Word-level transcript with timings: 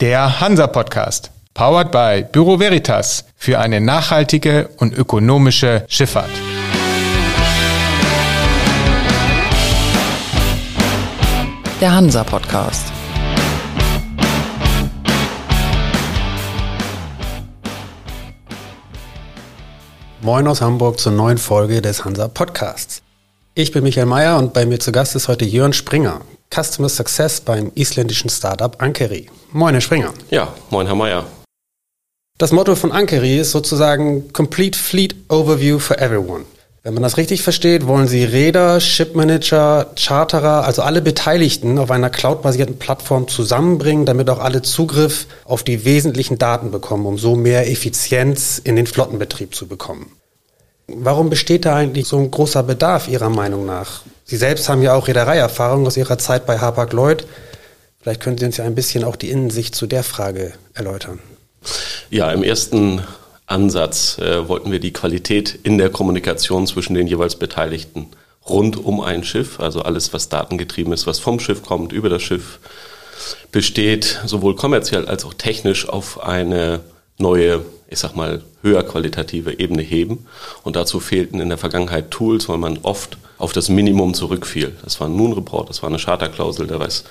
Der 0.00 0.40
Hansa 0.40 0.68
Podcast, 0.68 1.32
powered 1.54 1.90
by 1.90 2.24
Büro 2.30 2.60
Veritas 2.60 3.24
für 3.34 3.58
eine 3.58 3.80
nachhaltige 3.80 4.68
und 4.76 4.96
ökonomische 4.96 5.86
Schifffahrt. 5.88 6.30
Der 11.80 11.90
Hansa 11.92 12.22
Podcast. 12.22 12.92
Moin 20.20 20.46
aus 20.46 20.60
Hamburg 20.60 21.00
zur 21.00 21.10
neuen 21.10 21.38
Folge 21.38 21.82
des 21.82 22.04
Hansa 22.04 22.28
Podcasts. 22.28 23.02
Ich 23.54 23.72
bin 23.72 23.82
Michael 23.82 24.06
Mayer 24.06 24.38
und 24.38 24.52
bei 24.52 24.64
mir 24.64 24.78
zu 24.78 24.92
Gast 24.92 25.16
ist 25.16 25.26
heute 25.26 25.44
Jörn 25.44 25.72
Springer, 25.72 26.20
Customer 26.54 26.88
Success 26.88 27.40
beim 27.40 27.72
isländischen 27.74 28.30
Startup 28.30 28.80
Ankeri. 28.80 29.28
Moin, 29.52 29.74
Herr 29.74 29.80
Springer. 29.80 30.12
Ja, 30.30 30.54
moin, 30.70 30.86
Herr 30.86 30.96
Mayer. 30.96 31.24
Das 32.38 32.52
Motto 32.52 32.76
von 32.76 32.92
Ankeri 32.92 33.38
ist 33.38 33.50
sozusagen 33.50 34.32
Complete 34.32 34.78
Fleet 34.78 35.16
Overview 35.28 35.78
for 35.78 35.98
Everyone. 35.98 36.44
Wenn 36.84 36.94
man 36.94 37.02
das 37.02 37.16
richtig 37.16 37.42
versteht, 37.42 37.86
wollen 37.86 38.06
Sie 38.06 38.24
Räder, 38.24 38.80
Shipmanager, 38.80 39.90
Charterer, 39.96 40.64
also 40.64 40.82
alle 40.82 41.02
Beteiligten 41.02 41.78
auf 41.78 41.90
einer 41.90 42.08
cloudbasierten 42.08 42.78
Plattform 42.78 43.26
zusammenbringen, 43.26 44.06
damit 44.06 44.30
auch 44.30 44.38
alle 44.38 44.62
Zugriff 44.62 45.26
auf 45.44 45.64
die 45.64 45.84
wesentlichen 45.84 46.38
Daten 46.38 46.70
bekommen, 46.70 47.04
um 47.06 47.18
so 47.18 47.34
mehr 47.34 47.68
Effizienz 47.70 48.58
in 48.62 48.76
den 48.76 48.86
Flottenbetrieb 48.86 49.54
zu 49.54 49.66
bekommen. 49.66 50.12
Warum 50.86 51.28
besteht 51.28 51.66
da 51.66 51.76
eigentlich 51.76 52.06
so 52.06 52.18
ein 52.18 52.30
großer 52.30 52.62
Bedarf 52.62 53.08
Ihrer 53.08 53.28
Meinung 53.28 53.66
nach? 53.66 54.02
Sie 54.30 54.36
selbst 54.36 54.68
haben 54.68 54.82
ja 54.82 54.92
auch 54.92 55.08
Reedereierfahrung 55.08 55.86
aus 55.86 55.96
Ihrer 55.96 56.18
Zeit 56.18 56.44
bei 56.44 56.58
Hapag-Lloyd. 56.58 57.24
Vielleicht 57.98 58.20
können 58.20 58.36
Sie 58.36 58.44
uns 58.44 58.58
ja 58.58 58.64
ein 58.64 58.74
bisschen 58.74 59.02
auch 59.02 59.16
die 59.16 59.30
Innensicht 59.30 59.74
zu 59.74 59.86
der 59.86 60.04
Frage 60.04 60.52
erläutern. 60.74 61.18
Ja, 62.10 62.30
im 62.30 62.42
ersten 62.42 63.02
Ansatz 63.46 64.18
äh, 64.18 64.46
wollten 64.46 64.70
wir 64.70 64.80
die 64.80 64.92
Qualität 64.92 65.58
in 65.62 65.78
der 65.78 65.88
Kommunikation 65.88 66.66
zwischen 66.66 66.92
den 66.92 67.06
jeweils 67.06 67.36
Beteiligten 67.36 68.08
rund 68.46 68.76
um 68.76 69.00
ein 69.00 69.24
Schiff, 69.24 69.60
also 69.60 69.80
alles, 69.80 70.12
was 70.12 70.28
datengetrieben 70.28 70.92
ist, 70.92 71.06
was 71.06 71.18
vom 71.18 71.40
Schiff 71.40 71.62
kommt, 71.62 71.92
über 71.92 72.10
das 72.10 72.20
Schiff 72.20 72.58
besteht, 73.50 74.20
sowohl 74.26 74.56
kommerziell 74.56 75.06
als 75.06 75.24
auch 75.24 75.32
technisch 75.32 75.88
auf 75.88 76.22
eine 76.22 76.80
neue, 77.16 77.64
ich 77.88 77.98
sag 77.98 78.14
mal, 78.14 78.42
höher 78.62 78.82
qualitative 78.82 79.58
Ebene 79.58 79.82
heben. 79.82 80.26
Und 80.62 80.76
dazu 80.76 81.00
fehlten 81.00 81.40
in 81.40 81.48
der 81.48 81.58
Vergangenheit 81.58 82.10
Tools, 82.10 82.48
weil 82.48 82.58
man 82.58 82.78
oft 82.82 83.16
auf 83.38 83.52
das 83.52 83.68
Minimum 83.68 84.14
zurückfiel. 84.14 84.76
Das 84.82 85.00
war 85.00 85.08
ein 85.08 85.16
Noon-Report, 85.16 85.68
das 85.68 85.82
war 85.82 85.88
eine 85.88 85.98
Charterklausel, 85.98 86.66
da 86.66 86.78
weiß 86.78 87.04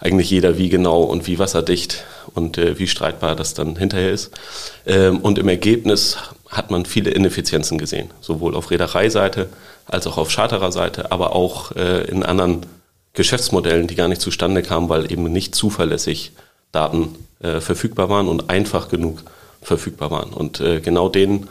eigentlich 0.00 0.30
jeder, 0.30 0.56
wie 0.56 0.68
genau 0.68 1.02
und 1.02 1.26
wie 1.26 1.38
wasserdicht 1.38 2.04
und 2.34 2.58
äh, 2.58 2.78
wie 2.78 2.86
streitbar 2.86 3.36
das 3.36 3.54
dann 3.54 3.76
hinterher 3.76 4.12
ist. 4.12 4.30
Ähm, 4.86 5.18
und 5.18 5.38
im 5.38 5.48
Ergebnis 5.48 6.16
hat 6.48 6.70
man 6.70 6.86
viele 6.86 7.10
Ineffizienzen 7.10 7.78
gesehen, 7.78 8.10
sowohl 8.20 8.54
auf 8.54 8.70
Reedereiseite 8.70 9.48
als 9.86 10.06
auch 10.06 10.16
auf 10.16 10.30
Chartererseite, 10.32 11.12
aber 11.12 11.34
auch 11.34 11.72
äh, 11.72 12.04
in 12.04 12.22
anderen 12.22 12.64
Geschäftsmodellen, 13.12 13.86
die 13.86 13.94
gar 13.94 14.08
nicht 14.08 14.20
zustande 14.20 14.62
kamen, 14.62 14.88
weil 14.88 15.10
eben 15.10 15.24
nicht 15.24 15.54
zuverlässig 15.54 16.32
Daten 16.72 17.14
äh, 17.40 17.60
verfügbar 17.60 18.08
waren 18.08 18.28
und 18.28 18.50
einfach 18.50 18.88
genug 18.88 19.22
verfügbar 19.64 20.10
waren. 20.10 20.32
Und 20.32 20.60
äh, 20.60 20.80
genau 20.80 21.08
den, 21.08 21.48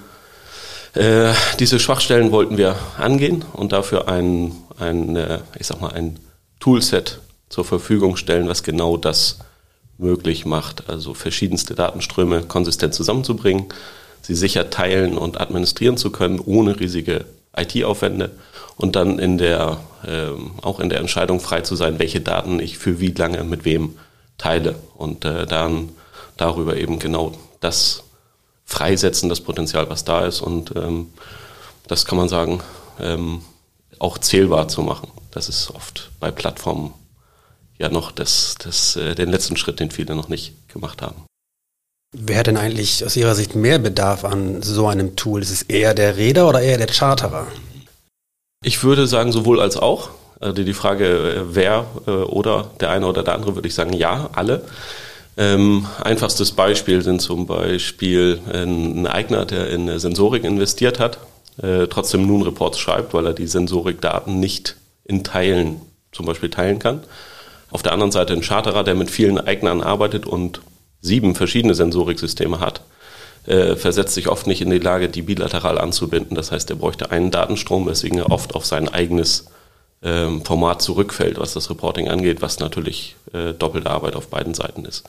äh, 0.94 1.33
diese 1.59 1.80
Schwachstellen 1.80 2.31
wollten 2.31 2.58
wir 2.58 2.75
angehen 2.97 3.44
und 3.53 3.72
dafür 3.73 4.08
ein, 4.08 4.53
ein 4.80 5.16
äh, 5.16 5.39
ich 5.59 5.67
sag 5.67 5.81
mal, 5.81 5.92
ein 5.92 6.20
Toolset 6.59 7.20
zur 7.50 7.66
Verfügung 7.66 8.16
stellen, 8.16 8.47
was 8.47 8.64
genau 8.64 8.97
das 8.97 9.39
möglich 9.97 10.45
macht. 10.45 10.89
Also 10.89 11.14
verschiedenste 11.14 11.75
Datenströme 11.75 12.44
konsistent 12.44 12.94
zusammenzubringen, 12.94 13.66
sie 14.22 14.36
sicher 14.36 14.70
teilen 14.70 15.17
und 15.17 15.42
administrieren 15.42 15.98
zu 15.98 16.11
können, 16.11 16.39
ohne 16.39 16.80
riesige 16.80 17.25
IT-Aufwände 17.55 18.31
und 18.76 18.95
dann 18.95 19.20
in 19.20 19.37
der, 19.37 19.77
ähm, 20.08 20.54
auch 20.61 20.80
in 20.80 20.89
der 20.89 20.99
Entscheidung 20.99 21.39
frei 21.39 21.61
zu 21.61 21.76
sein, 21.76 21.99
welche 21.99 22.21
Daten 22.21 22.60
ich 22.60 22.77
für 22.77 22.99
wie 22.99 23.11
lange 23.11 23.43
mit 23.43 23.66
wem 23.66 23.98
teile 24.37 24.76
und 24.95 25.26
äh, 25.26 25.45
dann 25.45 25.89
darüber 26.37 26.77
eben 26.77 26.99
genau 26.99 27.33
das 27.60 28.04
freisetzen, 28.65 29.29
das 29.29 29.41
Potenzial, 29.41 29.89
was 29.89 30.03
da 30.03 30.25
ist. 30.25 30.41
Und 30.41 30.75
ähm, 30.75 31.11
das 31.87 32.05
kann 32.05 32.17
man 32.17 32.29
sagen, 32.29 32.61
ähm, 32.99 33.41
auch 33.99 34.17
zählbar 34.17 34.67
zu 34.67 34.81
machen. 34.81 35.09
Das 35.31 35.49
ist 35.49 35.71
oft 35.71 36.11
bei 36.19 36.31
Plattformen 36.31 36.93
ja 37.77 37.89
noch 37.89 38.11
das, 38.11 38.55
das, 38.63 38.95
äh, 38.95 39.15
den 39.15 39.29
letzten 39.29 39.57
Schritt, 39.57 39.79
den 39.79 39.91
viele 39.91 40.15
noch 40.15 40.29
nicht 40.29 40.53
gemacht 40.69 41.01
haben. 41.01 41.25
Wer 42.15 42.39
hat 42.39 42.47
denn 42.47 42.57
eigentlich 42.57 43.03
aus 43.03 43.15
Ihrer 43.15 43.33
Sicht 43.33 43.55
mehr 43.55 43.79
Bedarf 43.79 44.23
an 44.23 44.61
so 44.61 44.87
einem 44.87 45.15
Tool? 45.15 45.41
Ist 45.41 45.49
es 45.49 45.63
eher 45.63 45.95
der 45.95 46.15
Räder 46.15 46.47
oder 46.47 46.61
eher 46.61 46.77
der 46.77 46.87
Charterer? 46.87 47.47
Ich 48.63 48.83
würde 48.83 49.07
sagen, 49.07 49.31
sowohl 49.31 49.59
als 49.59 49.77
auch. 49.77 50.09
Also 50.39 50.63
die 50.63 50.73
Frage, 50.73 51.05
äh, 51.05 51.55
wer 51.55 51.85
äh, 52.05 52.11
oder 52.11 52.69
der 52.80 52.91
eine 52.91 53.07
oder 53.07 53.23
der 53.23 53.33
andere, 53.33 53.55
würde 53.55 53.67
ich 53.67 53.73
sagen, 53.73 53.93
ja, 53.93 54.30
alle. 54.33 54.63
Ähm, 55.36 55.88
einfachstes 56.04 56.52
Beispiel 56.52 57.02
sind 57.02 57.21
zum 57.21 57.48
Beispiel 57.48 58.39
ein 58.52 59.08
Eigner, 59.08 59.45
der 59.45 59.70
in 59.70 59.98
Sensorik 59.99 60.44
investiert 60.44 60.99
hat, 60.99 61.17
äh, 61.61 61.88
trotzdem 61.88 62.27
nun 62.27 62.44
Reports 62.44 62.80
schreibt, 62.80 63.14
weil 63.14 63.26
er 63.26 63.33
die 63.33 63.48
Sensorikdaten 63.48 64.39
nicht 64.39 64.76
in 65.05 65.23
Teilen 65.23 65.82
zum 66.11 66.26
Beispiel 66.26 66.49
teilen 66.49 66.80
kann. 66.80 67.02
Auf 67.72 67.82
der 67.82 67.93
anderen 67.93 68.11
Seite 68.11 68.33
ein 68.33 68.43
Charterer, 68.43 68.83
der 68.83 68.93
mit 68.93 69.10
vielen 69.10 69.39
Eignern 69.39 69.82
arbeitet 69.82 70.27
und 70.27 70.61
sieben 71.02 71.33
verschiedene 71.33 71.73
Sensoriksysteme 71.73 72.60
hat, 72.60 72.82
äh, 73.45 73.76
versetzt 73.76 74.14
sich 74.14 74.27
oft 74.27 74.45
nicht 74.48 74.61
in 74.61 74.70
die 74.70 74.77
Lage, 74.77 75.10
die 75.10 75.23
bilateral 75.23 75.80
anzubinden. 75.80 76.36
Das 76.36 76.52
heißt, 76.52 76.70
er 76.70 76.76
bräuchte 76.76 77.11
einen 77.11 77.32
Datenstrom, 77.32 77.88
weswegen 77.88 78.20
er 78.20 78.32
oft 78.32 78.55
auf 78.55 78.66
sein 78.66 78.88
eigenes 78.88 79.48
ähm, 80.03 80.43
Format 80.43 80.81
zurückfällt, 80.81 81.39
was 81.39 81.53
das 81.53 81.69
Reporting 81.69 82.09
angeht, 82.09 82.41
was 82.41 82.59
natürlich 82.59 83.15
äh, 83.31 83.53
doppelte 83.53 83.89
Arbeit 83.89 84.15
auf 84.15 84.27
beiden 84.27 84.53
Seiten 84.53 84.86
ist. 84.86 85.05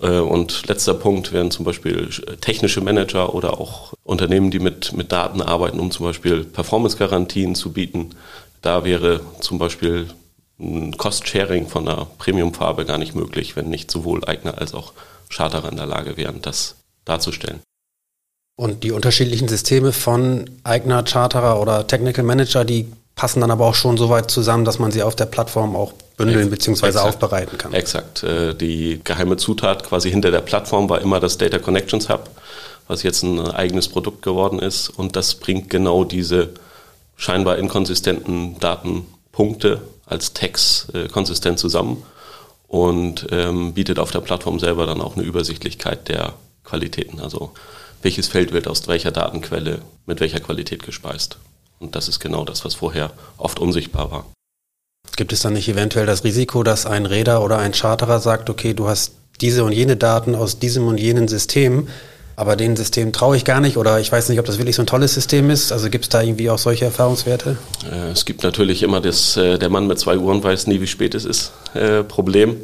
Äh, 0.00 0.18
und 0.18 0.68
letzter 0.68 0.94
Punkt 0.94 1.32
wären 1.32 1.50
zum 1.50 1.64
Beispiel 1.64 2.08
äh, 2.26 2.36
technische 2.36 2.80
Manager 2.80 3.34
oder 3.34 3.60
auch 3.60 3.92
Unternehmen, 4.04 4.50
die 4.50 4.60
mit, 4.60 4.92
mit 4.92 5.10
Daten 5.10 5.42
arbeiten, 5.42 5.80
um 5.80 5.90
zum 5.90 6.06
Beispiel 6.06 6.44
Performance-Garantien 6.44 7.54
zu 7.54 7.72
bieten. 7.72 8.10
Da 8.62 8.84
wäre 8.84 9.20
zum 9.40 9.58
Beispiel 9.58 10.08
ein 10.58 10.96
Cost-Sharing 10.96 11.66
von 11.66 11.88
einer 11.88 12.06
Premium-Farbe 12.18 12.84
gar 12.84 12.98
nicht 12.98 13.14
möglich, 13.14 13.56
wenn 13.56 13.68
nicht 13.68 13.90
sowohl 13.90 14.24
Eigner 14.24 14.58
als 14.58 14.74
auch 14.74 14.92
Charterer 15.28 15.70
in 15.70 15.76
der 15.76 15.86
Lage 15.86 16.16
wären, 16.16 16.40
das 16.40 16.76
darzustellen. 17.04 17.60
Und 18.58 18.84
die 18.84 18.92
unterschiedlichen 18.92 19.48
Systeme 19.48 19.92
von 19.92 20.48
Eigner, 20.64 21.02
Charterer 21.02 21.60
oder 21.60 21.86
Technical 21.86 22.24
Manager, 22.24 22.64
die 22.64 22.86
passen 23.16 23.40
dann 23.40 23.50
aber 23.50 23.66
auch 23.66 23.74
schon 23.74 23.96
so 23.96 24.10
weit 24.10 24.30
zusammen, 24.30 24.64
dass 24.64 24.78
man 24.78 24.92
sie 24.92 25.02
auf 25.02 25.16
der 25.16 25.24
Plattform 25.24 25.74
auch 25.74 25.94
bündeln 26.18 26.50
bzw. 26.50 26.98
aufbereiten 26.98 27.58
kann. 27.58 27.72
Exakt. 27.72 28.22
Äh, 28.22 28.54
die 28.54 29.00
geheime 29.02 29.38
Zutat 29.38 29.84
quasi 29.84 30.10
hinter 30.10 30.30
der 30.30 30.42
Plattform 30.42 30.88
war 30.88 31.00
immer 31.00 31.18
das 31.18 31.38
Data 31.38 31.58
Connections 31.58 32.08
Hub, 32.08 32.30
was 32.86 33.02
jetzt 33.02 33.22
ein 33.22 33.40
eigenes 33.40 33.88
Produkt 33.88 34.22
geworden 34.22 34.58
ist. 34.58 34.90
Und 34.90 35.16
das 35.16 35.34
bringt 35.34 35.70
genau 35.70 36.04
diese 36.04 36.50
scheinbar 37.16 37.56
inkonsistenten 37.56 38.60
Datenpunkte 38.60 39.80
als 40.04 40.34
Tags 40.34 40.88
äh, 40.92 41.08
konsistent 41.08 41.58
zusammen 41.58 42.02
und 42.68 43.26
ähm, 43.30 43.72
bietet 43.72 43.98
auf 43.98 44.10
der 44.10 44.20
Plattform 44.20 44.58
selber 44.58 44.86
dann 44.86 45.00
auch 45.00 45.16
eine 45.16 45.24
Übersichtlichkeit 45.24 46.08
der 46.08 46.34
Qualitäten. 46.64 47.20
Also 47.20 47.52
welches 48.02 48.28
Feld 48.28 48.52
wird 48.52 48.68
aus 48.68 48.86
welcher 48.88 49.10
Datenquelle 49.10 49.80
mit 50.04 50.20
welcher 50.20 50.40
Qualität 50.40 50.82
gespeist. 50.82 51.38
Und 51.78 51.94
das 51.94 52.08
ist 52.08 52.20
genau 52.20 52.44
das, 52.44 52.64
was 52.64 52.74
vorher 52.74 53.12
oft 53.36 53.58
unsichtbar 53.58 54.10
war. 54.10 54.26
Gibt 55.16 55.32
es 55.32 55.40
dann 55.40 55.52
nicht 55.52 55.68
eventuell 55.68 56.06
das 56.06 56.24
Risiko, 56.24 56.62
dass 56.62 56.86
ein 56.86 57.06
Räder 57.06 57.42
oder 57.42 57.58
ein 57.58 57.72
Charterer 57.72 58.20
sagt, 58.20 58.50
okay, 58.50 58.74
du 58.74 58.88
hast 58.88 59.12
diese 59.40 59.64
und 59.64 59.72
jene 59.72 59.96
Daten 59.96 60.34
aus 60.34 60.58
diesem 60.58 60.86
und 60.88 60.98
jenen 60.98 61.28
System, 61.28 61.88
aber 62.36 62.54
dem 62.54 62.76
System 62.76 63.12
traue 63.12 63.36
ich 63.36 63.46
gar 63.46 63.60
nicht 63.60 63.78
oder 63.78 63.98
ich 63.98 64.12
weiß 64.12 64.28
nicht, 64.28 64.38
ob 64.38 64.44
das 64.44 64.58
wirklich 64.58 64.76
so 64.76 64.82
ein 64.82 64.86
tolles 64.86 65.14
System 65.14 65.48
ist. 65.48 65.72
Also 65.72 65.88
gibt 65.88 66.04
es 66.04 66.08
da 66.10 66.20
irgendwie 66.20 66.50
auch 66.50 66.58
solche 66.58 66.84
Erfahrungswerte? 66.84 67.56
Äh, 67.90 68.10
es 68.10 68.26
gibt 68.26 68.42
natürlich 68.42 68.82
immer 68.82 69.00
das, 69.00 69.36
äh, 69.38 69.58
der 69.58 69.70
Mann 69.70 69.86
mit 69.86 69.98
zwei 69.98 70.18
Uhren 70.18 70.42
weiß 70.42 70.66
nie, 70.66 70.80
wie 70.82 70.86
spät 70.86 71.14
es 71.14 71.24
ist, 71.24 71.52
äh, 71.74 72.02
Problem. 72.02 72.56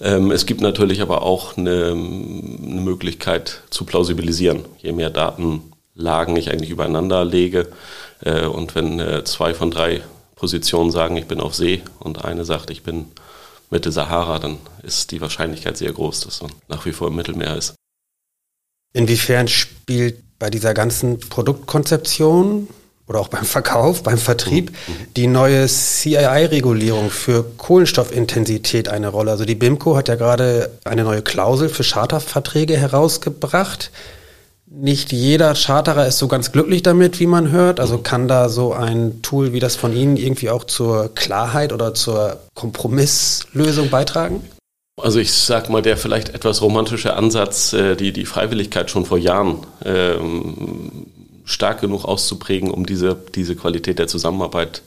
Ähm, 0.00 0.30
es 0.30 0.44
gibt 0.44 0.60
natürlich 0.60 1.00
aber 1.00 1.22
auch 1.22 1.56
eine, 1.56 1.92
eine 1.92 2.80
Möglichkeit 2.82 3.62
zu 3.70 3.84
plausibilisieren. 3.84 4.66
Je 4.82 4.92
mehr 4.92 5.10
Datenlagen 5.94 6.36
ich 6.36 6.50
eigentlich 6.50 6.70
übereinander 6.70 7.24
lege, 7.24 7.68
äh, 8.20 8.46
und 8.46 8.74
wenn 8.74 8.98
äh, 9.00 9.24
zwei 9.24 9.54
von 9.54 9.70
drei 9.70 10.02
Positionen 10.34 10.90
sagen, 10.90 11.16
ich 11.16 11.26
bin 11.26 11.40
auf 11.40 11.54
See 11.54 11.82
und 12.00 12.24
eine 12.24 12.44
sagt, 12.44 12.70
ich 12.70 12.82
bin 12.82 13.06
Mitte 13.70 13.92
Sahara, 13.92 14.38
dann 14.38 14.58
ist 14.82 15.10
die 15.12 15.20
Wahrscheinlichkeit 15.20 15.76
sehr 15.76 15.92
groß, 15.92 16.20
dass 16.20 16.42
man 16.42 16.52
nach 16.68 16.84
wie 16.84 16.92
vor 16.92 17.08
im 17.08 17.16
Mittelmeer 17.16 17.56
ist. 17.56 17.74
Inwiefern 18.92 19.48
spielt 19.48 20.16
bei 20.38 20.50
dieser 20.50 20.74
ganzen 20.74 21.18
Produktkonzeption 21.18 22.68
oder 23.06 23.20
auch 23.20 23.28
beim 23.28 23.44
Verkauf, 23.44 24.02
beim 24.02 24.18
Vertrieb, 24.18 24.74
die 25.16 25.26
neue 25.26 25.66
CII-Regulierung 25.66 27.10
für 27.10 27.44
Kohlenstoffintensität 27.56 28.88
eine 28.88 29.08
Rolle. 29.08 29.32
Also 29.32 29.44
die 29.44 29.54
BIMCO 29.54 29.96
hat 29.96 30.08
ja 30.08 30.14
gerade 30.14 30.70
eine 30.84 31.04
neue 31.04 31.22
Klausel 31.22 31.68
für 31.68 31.82
Charterverträge 31.82 32.76
herausgebracht. 32.76 33.90
Nicht 34.76 35.12
jeder 35.12 35.54
Charterer 35.54 36.06
ist 36.06 36.18
so 36.18 36.26
ganz 36.26 36.50
glücklich 36.50 36.82
damit, 36.82 37.20
wie 37.20 37.28
man 37.28 37.52
hört. 37.52 37.78
Also 37.78 37.98
kann 37.98 38.26
da 38.26 38.48
so 38.48 38.72
ein 38.72 39.22
Tool 39.22 39.52
wie 39.52 39.60
das 39.60 39.76
von 39.76 39.94
Ihnen 39.94 40.16
irgendwie 40.16 40.50
auch 40.50 40.64
zur 40.64 41.14
Klarheit 41.14 41.72
oder 41.72 41.94
zur 41.94 42.40
Kompromisslösung 42.54 43.90
beitragen? 43.90 44.42
Also 45.00 45.20
ich 45.20 45.32
sag 45.32 45.70
mal, 45.70 45.82
der 45.82 45.96
vielleicht 45.96 46.30
etwas 46.30 46.60
romantische 46.60 47.14
Ansatz, 47.14 47.72
äh, 47.72 47.94
die, 47.94 48.12
die 48.12 48.26
Freiwilligkeit 48.26 48.90
schon 48.90 49.04
vor 49.04 49.18
Jahren 49.18 49.58
ähm, 49.84 51.06
stark 51.44 51.80
genug 51.80 52.04
auszuprägen, 52.04 52.70
um 52.70 52.84
diese, 52.84 53.16
diese 53.34 53.54
Qualität 53.54 53.98
der 53.98 54.08
Zusammenarbeit 54.08 54.82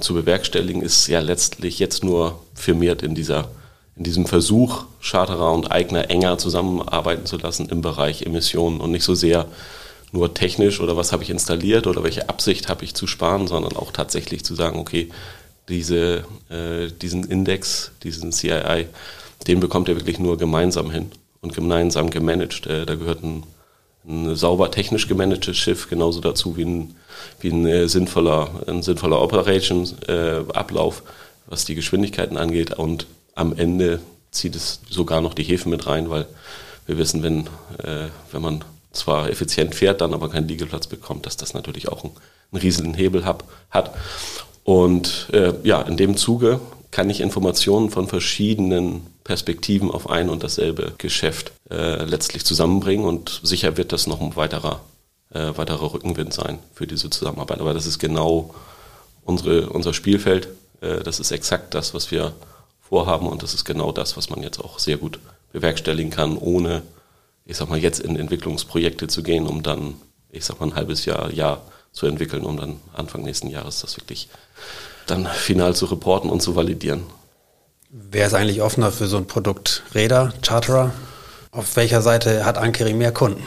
zu 0.00 0.14
bewerkstelligen, 0.14 0.82
ist 0.82 1.06
ja 1.06 1.20
letztlich 1.20 1.78
jetzt 1.78 2.02
nur 2.02 2.40
firmiert 2.54 3.02
in 3.02 3.14
dieser 3.14 3.48
in 3.96 4.04
diesem 4.04 4.26
Versuch, 4.26 4.84
Charterer 5.00 5.52
und 5.52 5.70
Eigner 5.70 6.10
enger 6.10 6.38
zusammenarbeiten 6.38 7.26
zu 7.26 7.36
lassen 7.36 7.68
im 7.68 7.82
Bereich 7.82 8.22
Emissionen 8.22 8.80
und 8.80 8.90
nicht 8.90 9.04
so 9.04 9.14
sehr 9.14 9.46
nur 10.12 10.34
technisch 10.34 10.80
oder 10.80 10.96
was 10.96 11.12
habe 11.12 11.22
ich 11.22 11.30
installiert 11.30 11.86
oder 11.86 12.02
welche 12.02 12.28
Absicht 12.28 12.68
habe 12.68 12.84
ich 12.84 12.94
zu 12.94 13.06
sparen, 13.06 13.46
sondern 13.46 13.76
auch 13.76 13.92
tatsächlich 13.92 14.44
zu 14.44 14.54
sagen, 14.54 14.78
okay, 14.78 15.08
diese, 15.68 16.24
äh, 16.48 16.88
diesen 17.00 17.24
Index, 17.24 17.92
diesen 18.02 18.32
CII, 18.32 18.86
den 19.46 19.60
bekommt 19.60 19.88
er 19.88 19.96
wirklich 19.96 20.18
nur 20.18 20.36
gemeinsam 20.36 20.90
hin 20.90 21.12
und 21.42 21.54
gemeinsam 21.54 22.10
gemanagt. 22.10 22.66
Äh, 22.66 22.86
da 22.86 22.96
gehört 22.96 23.22
ein 23.22 23.44
ein 24.06 24.34
sauber 24.34 24.70
technisch 24.70 25.08
gemanagtes 25.08 25.56
Schiff 25.56 25.88
genauso 25.88 26.20
dazu 26.20 26.56
wie 26.56 26.64
ein, 26.64 26.94
wie 27.40 27.50
ein 27.50 27.66
äh, 27.66 27.88
sinnvoller, 27.88 28.48
ein 28.66 28.82
sinnvoller 28.82 29.20
Operation-Ablauf, 29.20 31.00
äh, 31.00 31.10
was 31.46 31.64
die 31.64 31.74
Geschwindigkeiten 31.74 32.36
angeht. 32.36 32.72
Und 32.78 33.06
am 33.40 33.54
Ende 33.56 34.00
zieht 34.30 34.54
es 34.54 34.80
sogar 34.88 35.20
noch 35.22 35.34
die 35.34 35.42
Häfen 35.42 35.70
mit 35.70 35.86
rein, 35.86 36.10
weil 36.10 36.26
wir 36.86 36.98
wissen, 36.98 37.22
wenn, 37.22 37.46
äh, 37.82 38.08
wenn 38.30 38.42
man 38.42 38.64
zwar 38.92 39.30
effizient 39.30 39.74
fährt, 39.74 40.02
dann 40.02 40.14
aber 40.14 40.28
keinen 40.28 40.46
Liegeplatz 40.46 40.86
bekommt, 40.86 41.24
dass 41.24 41.36
das 41.36 41.54
natürlich 41.54 41.88
auch 41.88 42.04
einen, 42.04 42.12
einen 42.52 42.60
riesigen 42.60 42.94
Hebel 42.94 43.24
hab, 43.24 43.44
hat. 43.70 43.94
Und 44.62 45.28
äh, 45.32 45.54
ja, 45.62 45.80
in 45.80 45.96
dem 45.96 46.16
Zuge 46.16 46.60
kann 46.90 47.08
ich 47.08 47.20
Informationen 47.20 47.90
von 47.90 48.08
verschiedenen 48.08 49.06
Perspektiven 49.24 49.90
auf 49.90 50.10
ein 50.10 50.28
und 50.28 50.42
dasselbe 50.42 50.92
Geschäft 50.98 51.52
äh, 51.70 52.04
letztlich 52.04 52.44
zusammenbringen 52.44 53.06
und 53.06 53.40
sicher 53.42 53.76
wird 53.76 53.92
das 53.92 54.06
noch 54.06 54.20
ein 54.20 54.36
weiterer, 54.36 54.80
äh, 55.32 55.52
weiterer 55.56 55.94
Rückenwind 55.94 56.34
sein 56.34 56.58
für 56.74 56.86
diese 56.86 57.08
Zusammenarbeit. 57.08 57.60
Aber 57.60 57.72
das 57.72 57.86
ist 57.86 58.00
genau 58.00 58.54
unsere, 59.24 59.70
unser 59.70 59.94
Spielfeld. 59.94 60.48
Äh, 60.82 61.02
das 61.04 61.20
ist 61.20 61.30
exakt 61.30 61.74
das, 61.74 61.94
was 61.94 62.10
wir 62.10 62.34
vorhaben 62.90 63.28
und 63.28 63.42
das 63.42 63.54
ist 63.54 63.64
genau 63.64 63.92
das, 63.92 64.16
was 64.16 64.28
man 64.28 64.42
jetzt 64.42 64.58
auch 64.58 64.78
sehr 64.78 64.98
gut 64.98 65.18
bewerkstelligen 65.52 66.10
kann, 66.10 66.36
ohne, 66.36 66.82
ich 67.46 67.56
sag 67.56 67.70
mal, 67.70 67.78
jetzt 67.78 68.00
in 68.00 68.16
Entwicklungsprojekte 68.16 69.08
zu 69.08 69.22
gehen, 69.22 69.46
um 69.46 69.62
dann, 69.62 69.94
ich 70.30 70.44
sag 70.44 70.60
mal, 70.60 70.66
ein 70.66 70.74
halbes 70.74 71.04
Jahr, 71.06 71.32
Jahr 71.32 71.62
zu 71.92 72.06
entwickeln, 72.06 72.44
um 72.44 72.56
dann 72.56 72.80
Anfang 72.92 73.22
nächsten 73.22 73.48
Jahres 73.48 73.80
das 73.80 73.96
wirklich 73.96 74.28
dann 75.06 75.26
final 75.26 75.74
zu 75.74 75.86
reporten 75.86 76.30
und 76.30 76.42
zu 76.42 76.56
validieren. 76.56 77.04
Wer 77.90 78.26
ist 78.26 78.34
eigentlich 78.34 78.60
offener 78.60 78.92
für 78.92 79.06
so 79.06 79.16
ein 79.16 79.26
Produkt? 79.26 79.82
Räder, 79.94 80.32
Charterer? 80.42 80.92
Auf 81.52 81.74
welcher 81.74 82.02
Seite 82.02 82.44
hat 82.44 82.58
Ankeri 82.58 82.92
mehr 82.92 83.12
Kunden? 83.12 83.44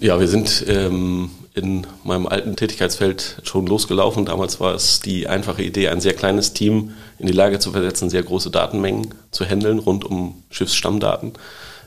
Ja, 0.00 0.18
wir 0.18 0.28
sind 0.28 0.64
ähm, 0.68 1.30
in 1.54 1.86
meinem 2.02 2.26
alten 2.26 2.56
Tätigkeitsfeld 2.56 3.40
schon 3.44 3.66
losgelaufen. 3.66 4.24
Damals 4.24 4.58
war 4.58 4.74
es 4.74 5.00
die 5.00 5.28
einfache 5.28 5.62
Idee, 5.62 5.88
ein 5.88 6.00
sehr 6.00 6.14
kleines 6.14 6.52
Team 6.52 6.94
in 7.18 7.26
die 7.26 7.32
Lage 7.32 7.60
zu 7.60 7.70
versetzen, 7.70 8.10
sehr 8.10 8.24
große 8.24 8.50
Datenmengen 8.50 9.14
zu 9.30 9.44
handeln 9.44 9.78
rund 9.78 10.04
um 10.04 10.42
Schiffsstammdaten. 10.50 11.34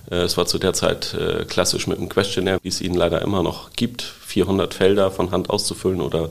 Äh, 0.10 0.22
es 0.22 0.38
war 0.38 0.46
zu 0.46 0.58
der 0.58 0.74
Zeit 0.74 1.14
äh, 1.14 1.44
klassisch 1.46 1.88
mit 1.88 1.98
einem 1.98 2.10
Questionnaire, 2.10 2.60
wie 2.64 2.70
es 2.70 2.82
ihn 2.82 2.94
leider 2.94 3.22
immer 3.22 3.44
noch 3.44 3.74
gibt, 3.74 4.02
400 4.02 4.74
Felder 4.74 5.12
von 5.12 5.32
Hand 5.32 5.50
auszufüllen 5.50 6.02
oder 6.02 6.30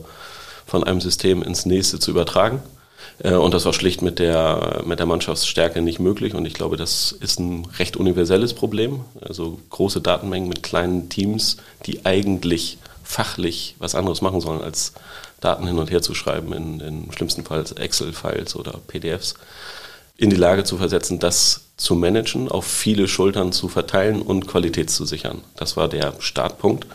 von 0.65 0.83
einem 0.83 0.99
System 0.99 1.43
ins 1.43 1.65
nächste 1.65 1.99
zu 1.99 2.11
übertragen. 2.11 2.61
Äh, 3.23 3.33
und 3.33 3.53
das 3.53 3.65
war 3.65 3.73
schlicht 3.73 4.01
mit 4.01 4.19
der, 4.19 4.81
mit 4.85 4.99
der 4.99 5.05
Mannschaftsstärke 5.05 5.81
nicht 5.81 5.99
möglich. 5.99 6.33
Und 6.33 6.45
ich 6.45 6.53
glaube, 6.53 6.77
das 6.77 7.11
ist 7.11 7.39
ein 7.39 7.65
recht 7.77 7.97
universelles 7.97 8.53
Problem. 8.53 9.01
Also 9.21 9.59
große 9.69 10.01
Datenmengen 10.01 10.49
mit 10.49 10.63
kleinen 10.63 11.09
Teams, 11.09 11.57
die 11.85 12.05
eigentlich 12.05 12.77
fachlich 13.03 13.75
was 13.79 13.95
anderes 13.95 14.21
machen 14.21 14.41
sollen, 14.41 14.61
als 14.61 14.93
Daten 15.39 15.67
hin 15.67 15.77
und 15.77 15.91
her 15.91 16.01
zu 16.01 16.13
schreiben, 16.13 16.53
in, 16.53 16.79
in 16.79 17.11
schlimmsten 17.11 17.43
Fall 17.43 17.63
Excel-Files 17.75 18.55
oder 18.55 18.79
PDFs, 18.87 19.35
in 20.17 20.29
die 20.29 20.35
Lage 20.35 20.63
zu 20.63 20.77
versetzen, 20.77 21.19
das 21.19 21.61
zu 21.77 21.93
managen, 21.93 22.49
auf 22.49 22.65
viele 22.65 23.07
Schultern 23.07 23.51
zu 23.51 23.67
verteilen 23.67 24.21
und 24.21 24.47
Qualität 24.47 24.89
zu 24.89 25.05
sichern. 25.05 25.43
Das 25.55 25.77
war 25.77 25.87
der 25.87 26.15
Startpunkt. 26.19 26.87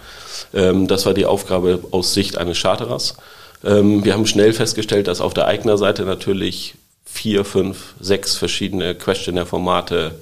Ähm, 0.53 0.89
das 0.89 1.07
war 1.07 1.15
die 1.15 1.27
Aufgabe 1.27 1.85
aus 1.93 2.15
Sicht 2.15 2.37
eines 2.37 2.61
Charterers. 2.61 3.15
Ähm, 3.65 4.05
wir 4.05 4.15
haben 4.15 4.27
schnell 4.27 4.53
festgestellt, 4.53 5.09
dass 5.09 5.21
auf 5.21 5.35
der 5.35 5.47
Eigner-Seite 5.47 6.05
natürlich 6.05 6.75
vier, 7.05 7.45
fünf, 7.45 7.95
sechs 8.01 8.37
verschiedene 8.37 8.95
Questionnaire-Formate 8.95 10.15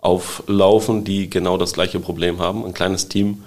auflaufen, 0.00 1.04
die 1.04 1.30
genau 1.30 1.56
das 1.56 1.72
gleiche 1.72 2.00
Problem 2.00 2.40
haben. 2.40 2.64
Ein 2.64 2.74
kleines 2.74 3.08
Team 3.08 3.44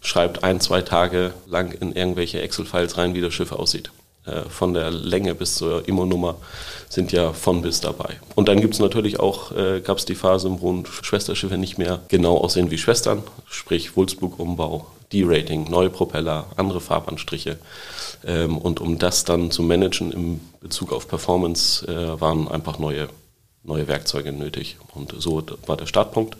schreibt 0.00 0.44
ein, 0.44 0.60
zwei 0.60 0.82
Tage 0.82 1.32
lang 1.46 1.72
in 1.72 1.92
irgendwelche 1.92 2.40
Excel-Files 2.40 2.96
rein, 2.96 3.14
wie 3.14 3.20
das 3.20 3.34
Schiff 3.34 3.52
aussieht. 3.52 3.90
Äh, 4.24 4.42
von 4.48 4.74
der 4.74 4.90
Länge 4.90 5.34
bis 5.34 5.56
zur 5.56 5.86
Immo-Nummer 5.88 6.36
sind 6.88 7.12
ja 7.12 7.32
von 7.32 7.62
bis 7.62 7.80
dabei. 7.80 8.20
Und 8.34 8.48
dann 8.48 8.60
gibt 8.60 8.74
es 8.74 8.80
natürlich 8.80 9.18
auch, 9.20 9.52
äh, 9.52 9.80
gab 9.80 9.98
es 9.98 10.04
die 10.04 10.14
Phase, 10.14 10.50
wo 10.60 10.84
Schwesterschiffe 11.02 11.58
nicht 11.58 11.78
mehr 11.78 12.00
genau 12.08 12.36
aussehen 12.38 12.70
wie 12.70 12.78
Schwestern, 12.78 13.22
sprich 13.48 13.96
Wulzbug-Umbau, 13.96 14.86
D-Rating, 15.16 15.70
neue 15.70 15.90
Propeller, 15.90 16.46
andere 16.56 16.80
Farbanstriche. 16.80 17.58
Ähm, 18.24 18.58
und 18.58 18.80
um 18.80 18.98
das 18.98 19.24
dann 19.24 19.50
zu 19.50 19.62
managen 19.62 20.12
im 20.12 20.40
Bezug 20.60 20.92
auf 20.92 21.08
Performance, 21.08 21.86
äh, 21.86 22.20
waren 22.20 22.48
einfach 22.48 22.78
neue, 22.78 23.08
neue 23.62 23.88
Werkzeuge 23.88 24.32
nötig. 24.32 24.76
Und 24.94 25.14
so 25.18 25.42
war 25.66 25.76
der 25.76 25.86
Startpunkt. 25.86 26.36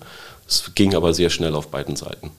Es 0.49 0.73
ging 0.75 0.94
aber 0.94 1.14
sehr 1.14 1.31
schnell 1.31 1.55
auf 1.55 1.69
beiden 1.69 1.96
Seiten. 1.96 2.31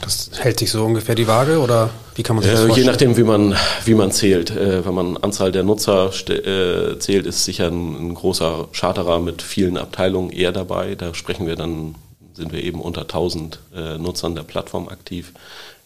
Das 0.00 0.30
hält 0.38 0.58
sich 0.58 0.70
so 0.70 0.84
ungefähr 0.84 1.14
die 1.14 1.26
Waage 1.26 1.58
oder 1.58 1.90
wie 2.14 2.22
kann 2.22 2.36
man 2.36 2.42
sich 2.42 2.52
das 2.52 2.60
äh, 2.60 2.66
vorstellen? 2.66 2.86
Je 2.86 2.92
nachdem, 2.92 3.16
wie 3.16 3.22
man, 3.22 3.56
wie 3.84 3.94
man 3.94 4.12
zählt. 4.12 4.50
Äh, 4.50 4.84
wenn 4.84 4.94
man 4.94 5.16
Anzahl 5.16 5.52
der 5.52 5.62
Nutzer 5.62 6.10
äh, 6.28 6.98
zählt, 6.98 7.26
ist 7.26 7.44
sicher 7.44 7.68
ein, 7.68 8.10
ein, 8.10 8.14
großer 8.14 8.68
Charterer 8.72 9.20
mit 9.20 9.42
vielen 9.42 9.78
Abteilungen 9.78 10.30
eher 10.30 10.52
dabei. 10.52 10.94
Da 10.96 11.14
sprechen 11.14 11.46
wir 11.46 11.56
dann, 11.56 11.94
sind 12.36 12.52
wir 12.52 12.62
eben 12.62 12.80
unter 12.80 13.02
1000 13.02 13.58
äh, 13.74 13.98
Nutzern 13.98 14.34
der 14.34 14.42
Plattform 14.42 14.88
aktiv. 14.88 15.32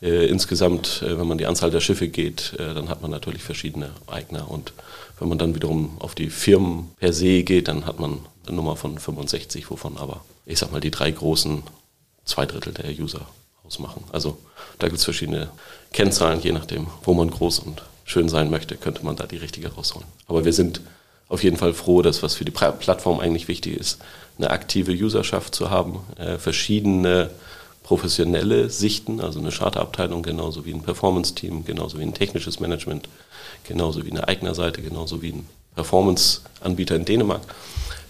Äh, 0.02 0.26
insgesamt, 0.26 1.02
äh, 1.02 1.18
wenn 1.18 1.26
man 1.26 1.38
die 1.38 1.46
Anzahl 1.46 1.70
der 1.70 1.80
Schiffe 1.80 2.08
geht, 2.08 2.54
dann 2.58 2.88
hat 2.88 3.02
man 3.02 3.10
natürlich 3.10 3.42
verschiedene 3.42 3.90
Eigner. 4.06 4.50
Und 4.50 4.72
wenn 5.18 5.28
man 5.28 5.38
dann 5.38 5.54
wiederum 5.54 5.96
auf 6.00 6.14
die 6.14 6.30
Firmen 6.30 6.90
per 6.98 7.12
se 7.12 7.42
geht, 7.42 7.68
dann 7.68 7.86
hat 7.86 8.00
man 8.00 8.18
eine 8.46 8.56
Nummer 8.56 8.76
von 8.76 8.98
65, 8.98 9.70
wovon 9.70 9.96
aber, 9.96 10.24
ich 10.46 10.58
sag 10.58 10.72
mal, 10.72 10.80
die 10.80 10.90
drei 10.90 11.10
großen 11.10 11.62
zwei 12.24 12.46
Drittel 12.46 12.72
der 12.74 12.90
User 12.98 13.26
ausmachen. 13.64 14.04
Also 14.12 14.38
da 14.78 14.88
gibt 14.88 14.98
es 14.98 15.04
verschiedene 15.04 15.50
Kennzahlen, 15.92 16.40
je 16.40 16.52
nachdem, 16.52 16.88
wo 17.04 17.14
man 17.14 17.30
groß 17.30 17.60
und 17.60 17.82
schön 18.04 18.28
sein 18.28 18.50
möchte, 18.50 18.76
könnte 18.76 19.04
man 19.04 19.16
da 19.16 19.26
die 19.26 19.36
richtige 19.36 19.72
rausholen. 19.72 20.06
Aber 20.26 20.44
wir 20.44 20.52
sind 20.52 20.80
auf 21.30 21.42
jeden 21.44 21.56
Fall 21.56 21.72
froh, 21.72 22.02
dass 22.02 22.22
was 22.22 22.34
für 22.34 22.44
die 22.44 22.50
Plattform 22.50 23.20
eigentlich 23.20 23.48
wichtig 23.48 23.78
ist, 23.78 24.02
eine 24.36 24.50
aktive 24.50 24.92
Userschaft 24.92 25.54
zu 25.54 25.70
haben, 25.70 26.00
äh, 26.18 26.36
verschiedene 26.36 27.30
professionelle 27.84 28.68
Sichten, 28.68 29.20
also 29.20 29.38
eine 29.38 29.50
Charterabteilung 29.50 30.22
genauso 30.22 30.66
wie 30.66 30.74
ein 30.74 30.82
Performance-Team, 30.82 31.64
genauso 31.64 31.98
wie 31.98 32.02
ein 32.02 32.14
technisches 32.14 32.60
Management, 32.60 33.08
genauso 33.66 34.04
wie 34.04 34.10
eine 34.10 34.28
Eignerseite, 34.28 34.82
genauso 34.82 35.22
wie 35.22 35.32
ein 35.32 35.46
Performance-Anbieter 35.76 36.96
in 36.96 37.04
Dänemark. 37.04 37.42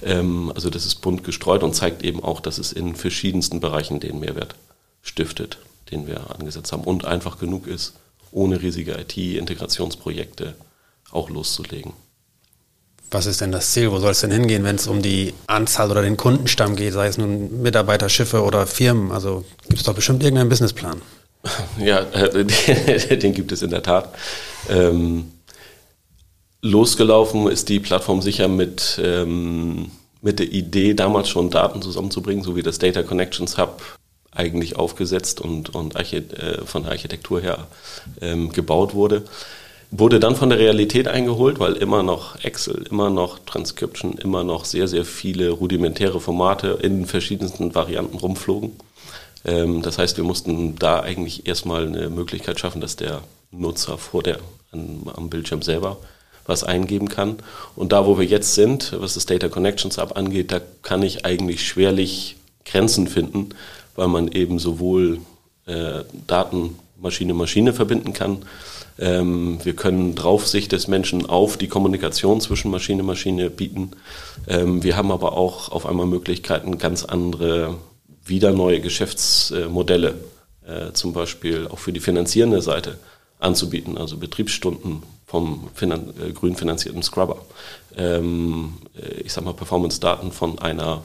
Ähm, 0.02 0.50
also 0.54 0.70
das 0.70 0.86
ist 0.86 0.96
bunt 0.96 1.22
gestreut 1.22 1.62
und 1.62 1.74
zeigt 1.74 2.02
eben 2.02 2.24
auch, 2.24 2.40
dass 2.40 2.58
es 2.58 2.72
in 2.72 2.96
verschiedensten 2.96 3.60
Bereichen 3.60 4.00
den 4.00 4.18
Mehrwert 4.18 4.54
stiftet, 5.02 5.58
den 5.90 6.06
wir 6.06 6.34
angesetzt 6.34 6.72
haben 6.72 6.84
und 6.84 7.04
einfach 7.04 7.38
genug 7.38 7.66
ist, 7.66 7.94
ohne 8.32 8.62
riesige 8.62 8.98
IT-Integrationsprojekte 8.98 10.54
auch 11.10 11.28
loszulegen. 11.28 11.92
Was 13.10 13.26
ist 13.26 13.40
denn 13.40 13.50
das 13.50 13.72
Ziel? 13.72 13.90
Wo 13.90 13.98
soll 13.98 14.12
es 14.12 14.20
denn 14.20 14.30
hingehen, 14.30 14.62
wenn 14.62 14.76
es 14.76 14.86
um 14.86 15.02
die 15.02 15.34
Anzahl 15.48 15.90
oder 15.90 16.02
den 16.02 16.16
Kundenstamm 16.16 16.76
geht, 16.76 16.92
sei 16.92 17.08
es 17.08 17.18
nun 17.18 17.60
Mitarbeiter, 17.60 18.08
Schiffe 18.08 18.42
oder 18.42 18.66
Firmen? 18.66 19.10
Also 19.10 19.44
gibt 19.68 19.80
es 19.80 19.82
doch 19.82 19.94
bestimmt 19.94 20.22
irgendeinen 20.22 20.48
Businessplan. 20.48 21.00
Ja, 21.78 22.02
den 22.04 23.32
gibt 23.32 23.50
es 23.50 23.62
in 23.62 23.70
der 23.70 23.82
Tat. 23.82 24.14
Ähm, 24.68 25.32
losgelaufen 26.60 27.48
ist 27.48 27.70
die 27.70 27.80
Plattform 27.80 28.20
sicher 28.20 28.46
mit, 28.46 29.00
ähm, 29.02 29.90
mit 30.20 30.38
der 30.38 30.52
Idee, 30.52 30.92
damals 30.92 31.30
schon 31.30 31.48
Daten 31.48 31.80
zusammenzubringen, 31.80 32.44
so 32.44 32.56
wie 32.56 32.62
das 32.62 32.78
Data 32.78 33.02
Connections 33.02 33.56
Hub 33.56 33.80
eigentlich 34.32 34.76
aufgesetzt 34.76 35.40
und, 35.40 35.74
und 35.74 35.96
äh, 35.96 36.64
von 36.64 36.82
der 36.82 36.92
Architektur 36.92 37.40
her 37.40 37.66
ähm, 38.20 38.52
gebaut 38.52 38.94
wurde. 38.94 39.24
Wurde 39.90 40.20
dann 40.20 40.36
von 40.36 40.50
der 40.50 40.58
Realität 40.58 41.08
eingeholt, 41.08 41.58
weil 41.58 41.74
immer 41.74 42.02
noch 42.02 42.42
Excel, 42.44 42.84
immer 42.90 43.10
noch 43.10 43.40
Transcription, 43.40 44.18
immer 44.18 44.44
noch 44.44 44.64
sehr, 44.64 44.86
sehr 44.86 45.04
viele 45.04 45.50
rudimentäre 45.50 46.20
Formate 46.20 46.78
in 46.82 47.06
verschiedensten 47.06 47.74
Varianten 47.74 48.16
rumflogen. 48.16 48.72
Ähm, 49.44 49.82
das 49.82 49.98
heißt, 49.98 50.16
wir 50.16 50.24
mussten 50.24 50.76
da 50.76 51.00
eigentlich 51.00 51.46
erstmal 51.46 51.86
eine 51.86 52.08
Möglichkeit 52.08 52.60
schaffen, 52.60 52.80
dass 52.80 52.96
der 52.96 53.22
Nutzer 53.50 53.98
vor 53.98 54.22
der, 54.22 54.38
am 54.72 55.28
Bildschirm 55.28 55.62
selber 55.62 55.96
was 56.46 56.64
eingeben 56.64 57.08
kann. 57.08 57.36
Und 57.76 57.92
da, 57.92 58.06
wo 58.06 58.18
wir 58.18 58.26
jetzt 58.26 58.54
sind, 58.54 58.94
was 58.98 59.14
das 59.14 59.26
Data 59.26 59.48
Connections 59.48 59.98
App 59.98 60.16
angeht, 60.16 60.52
da 60.52 60.60
kann 60.82 61.02
ich 61.02 61.24
eigentlich 61.24 61.66
schwerlich 61.66 62.36
Grenzen 62.64 63.08
finden, 63.08 63.50
weil 63.96 64.08
man 64.08 64.28
eben 64.28 64.58
sowohl 64.58 65.20
äh, 65.66 66.04
Daten 66.26 66.78
Maschine 67.00 67.34
Maschine 67.34 67.72
verbinden 67.72 68.12
kann. 68.12 68.38
Ähm, 69.00 69.58
wir 69.64 69.74
können 69.74 70.14
Draufsicht 70.14 70.72
des 70.72 70.86
Menschen 70.86 71.26
auf 71.26 71.56
die 71.56 71.68
Kommunikation 71.68 72.40
zwischen 72.40 72.70
Maschine 72.70 73.02
Maschine 73.02 73.48
bieten. 73.48 73.92
Ähm, 74.46 74.82
wir 74.82 74.96
haben 74.96 75.10
aber 75.10 75.32
auch 75.32 75.72
auf 75.72 75.86
einmal 75.86 76.06
Möglichkeiten, 76.06 76.78
ganz 76.78 77.04
andere, 77.04 77.76
wieder 78.24 78.52
neue 78.52 78.80
Geschäftsmodelle, 78.80 80.14
äh, 80.66 80.92
zum 80.92 81.14
Beispiel 81.14 81.66
auch 81.68 81.78
für 81.78 81.92
die 81.92 82.00
finanzierende 82.00 82.60
Seite 82.60 82.98
anzubieten, 83.38 83.96
also 83.96 84.18
Betriebsstunden 84.18 85.02
vom 85.26 85.70
finan 85.74 86.12
äh, 86.20 86.32
grün 86.32 86.54
finanzierten 86.54 87.02
Scrubber. 87.02 87.38
Ähm, 87.96 88.74
äh, 88.94 89.22
ich 89.22 89.32
sag 89.32 89.44
mal 89.44 89.54
Performance-Daten 89.54 90.30
von 90.30 90.58
einer 90.58 91.02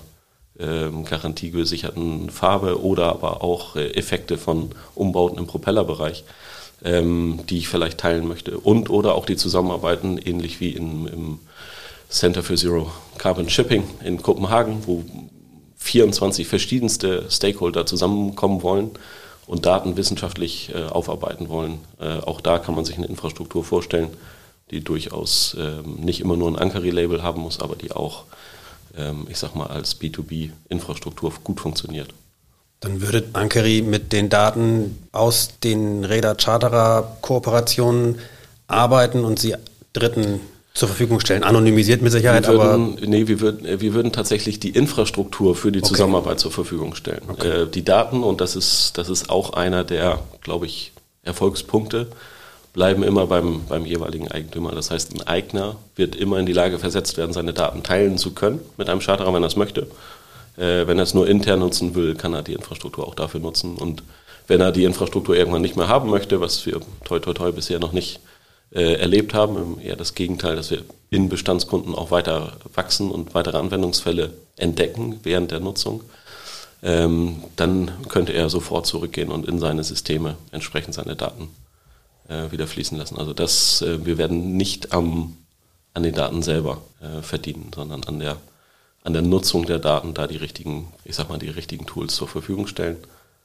ähm, 0.60 1.06
garantiegesicherten 1.06 2.30
Farbe 2.30 2.82
oder 2.82 3.08
aber 3.08 3.44
auch 3.44 3.75
äh, 3.75 3.92
Effekte 3.92 4.38
von 4.38 4.72
Umbauten 4.96 5.38
im 5.38 5.48
Propellerbereich, 5.48 6.24
ähm, 6.86 7.42
die 7.50 7.58
ich 7.58 7.68
vielleicht 7.68 7.98
teilen 7.98 8.27
möchte. 8.27 8.58
Und 8.58 8.89
oder 8.89 9.15
auch 9.15 9.25
die 9.25 9.36
Zusammenarbeiten, 9.36 10.18
ähnlich 10.18 10.60
wie 10.60 10.70
in, 10.70 11.08
im 11.08 11.39
Center 12.10 12.44
for 12.44 12.56
Zero 12.56 12.92
Carbon 13.18 13.50
Shipping 13.50 13.84
in 14.04 14.22
Kopenhagen, 14.22 14.84
wo 14.86 15.04
24 15.77 16.48
verschiedenste 16.48 17.25
Stakeholder 17.30 17.86
zusammenkommen 17.86 18.63
wollen 18.63 18.92
und 19.48 19.65
Daten 19.65 19.98
wissenschaftlich 19.98 20.72
äh, 20.74 20.84
aufarbeiten 20.84 21.50
wollen. 21.50 21.80
Äh, 22.00 22.20
auch 22.20 22.39
da 22.39 22.60
kann 22.60 22.75
man 22.75 22.86
sich 22.86 22.98
eine 22.98 23.08
Infrastruktur 23.08 23.63
vorstellen, 23.63 24.10
die 24.72 24.84
durchaus 24.84 25.58
ähm, 25.60 25.96
nicht 25.96 26.22
immer 26.22 26.38
nur 26.38 26.50
ein 26.50 26.56
Ankari-Label 26.56 27.22
haben 27.22 27.42
muss, 27.42 27.60
aber 27.60 27.75
die 27.75 27.92
auch 27.92 28.24
ähm, 28.98 29.27
ich 29.30 29.38
sag 29.38 29.56
mal, 29.56 29.68
als 29.68 30.00
B2B-Infrastruktur 30.00 31.34
gut 31.44 31.60
funktioniert. 31.60 32.13
Dann 32.79 33.01
würde 33.01 33.24
Ankeri 33.34 33.82
mit 33.82 34.13
den 34.13 34.29
Daten 34.29 34.98
aus 35.12 35.50
den 35.63 36.05
Räder-Charterer-Kooperationen 36.05 38.20
arbeiten 38.67 39.24
und 39.24 39.39
sie 39.39 39.55
Dritten 39.94 40.41
zur 40.75 40.89
Verfügung 40.89 41.22
stellen. 41.22 41.44
Anonymisiert 41.44 42.01
mit 42.01 42.12
Sicherheit, 42.12 42.48
wir 42.48 42.60
würden, 42.60 42.98
aber. 42.98 43.08
Nee, 43.08 43.27
wir 43.27 43.39
würden, 43.39 43.79
wir 43.79 43.94
würden 43.94 44.12
tatsächlich 44.12 44.60
die 44.60 44.72
Infrastruktur 44.72 45.55
für 45.55 45.72
die 45.72 45.79
okay. 45.79 45.88
Zusammenarbeit 45.88 46.39
zur 46.39 46.51
Verfügung 46.51 46.96
stellen. 46.96 47.22
Okay. 47.29 47.63
Äh, 47.63 47.67
die 47.67 47.86
Daten, 47.86 48.24
und 48.24 48.41
das 48.41 48.58
ist, 48.58 48.98
das 48.98 49.10
ist 49.10 49.29
auch 49.29 49.53
einer 49.53 49.86
der, 49.86 50.20
glaube 50.41 50.65
ich, 50.65 50.91
Erfolgspunkte, 51.24 52.08
bleiben 52.74 53.03
immer 53.03 53.25
beim, 53.25 53.62
beim 53.70 53.86
jeweiligen 53.86 54.29
Eigentümer. 54.29 54.74
Das 54.74 54.91
heißt, 54.91 55.13
ein 55.13 55.25
Eigner 55.25 55.77
wird 55.96 56.17
immer 56.17 56.39
in 56.39 56.46
die 56.46 56.53
Lage 56.53 56.77
versetzt 56.77 57.15
werden, 57.15 57.32
seine 57.32 57.53
Daten 57.53 57.82
teilen 57.82 58.17
zu 58.17 58.34
können 58.34 58.60
mit 58.75 58.89
einem 58.89 59.00
Charterer, 59.00 59.34
wenn 59.34 59.44
er 59.44 59.48
es 59.48 59.55
möchte. 59.55 59.88
Äh, 60.58 60.88
wenn 60.88 60.98
er 60.98 61.04
es 61.04 61.14
nur 61.14 61.28
intern 61.28 61.60
nutzen 61.60 61.96
will, 61.96 62.16
kann 62.16 62.34
er 62.34 62.44
die 62.44 62.54
Infrastruktur 62.54 63.08
auch 63.08 63.16
dafür 63.16 63.40
nutzen. 63.40 63.76
Und 63.76 64.04
wenn 64.48 64.62
er 64.62 64.72
die 64.72 64.84
Infrastruktur 64.84 65.36
irgendwann 65.36 65.62
nicht 65.62 65.76
mehr 65.76 65.88
haben 65.88 66.10
möchte, 66.10 66.42
was 66.42 66.66
wir 66.66 66.80
toi 67.04 67.20
toi 67.20 67.34
toi 67.34 67.52
bisher 67.52 67.80
noch 67.80 67.94
nicht 67.94 68.20
äh, 68.72 68.94
erlebt 68.94 69.34
haben, 69.34 69.80
eher 69.80 69.96
das 69.96 70.16
Gegenteil, 70.16 70.56
dass 70.56 70.72
wir 70.72 70.84
in 71.10 71.30
Bestandskunden 71.30 71.96
auch 71.96 72.12
weiter 72.12 72.54
wachsen 72.74 73.12
und 73.12 73.34
weitere 73.34 73.58
Anwendungsfälle 73.58 74.34
entdecken 74.58 75.20
während 75.24 75.52
der 75.52 75.60
Nutzung, 75.60 76.04
ähm, 76.84 77.44
dann 77.56 77.92
könnte 78.10 78.34
er 78.34 78.50
sofort 78.50 78.86
zurückgehen 78.86 79.32
und 79.32 79.48
in 79.48 79.60
seine 79.60 79.84
Systeme 79.84 80.36
entsprechend 80.52 80.94
seine 80.94 81.16
Daten 81.16 81.50
äh, 82.28 82.52
wieder 82.52 82.68
fließen 82.68 82.98
lassen. 82.98 83.18
Also 83.18 83.34
das, 83.34 83.82
äh, 83.82 84.06
wir 84.06 84.18
werden 84.18 84.58
nicht 84.58 84.94
am, 84.94 85.38
an 85.94 86.04
den 86.04 86.14
Daten 86.14 86.44
selber 86.44 86.82
äh, 87.02 87.22
verdienen, 87.22 87.72
sondern 87.74 88.04
an 88.04 88.20
der, 88.20 88.38
an 89.06 89.14
der 89.14 89.22
Nutzung 89.22 89.66
der 89.68 89.78
Daten 89.78 90.16
da 90.16 90.26
die 90.26 90.36
richtigen, 90.36 90.88
ich 91.06 91.16
sag 91.16 91.30
mal, 91.30 91.38
die 91.38 91.50
richtigen 91.50 91.86
Tools 91.86 92.16
zur 92.16 92.28
Verfügung 92.28 92.66
stellen. 92.66 92.98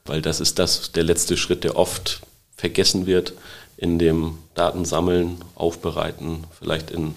Weil 0.05 0.21
das 0.21 0.39
ist 0.39 0.57
das, 0.57 0.91
der 0.91 1.03
letzte 1.03 1.37
Schritt, 1.37 1.63
der 1.63 1.77
oft 1.77 2.21
vergessen 2.57 3.05
wird 3.05 3.33
in 3.77 3.99
dem 3.99 4.39
Datensammeln, 4.55 5.37
Aufbereiten, 5.53 6.45
vielleicht 6.59 6.89
in, 6.89 7.13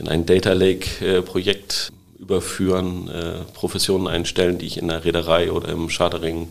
in 0.00 0.08
ein 0.08 0.26
Data 0.26 0.52
Lake-Projekt 0.52 1.92
äh, 1.92 2.22
überführen, 2.22 3.08
äh, 3.08 3.44
Professionen 3.54 4.08
einstellen, 4.08 4.58
die 4.58 4.66
ich 4.66 4.76
in 4.76 4.88
der 4.88 5.04
Reederei 5.04 5.52
oder 5.52 5.68
im 5.68 5.88
Chartering 5.88 6.50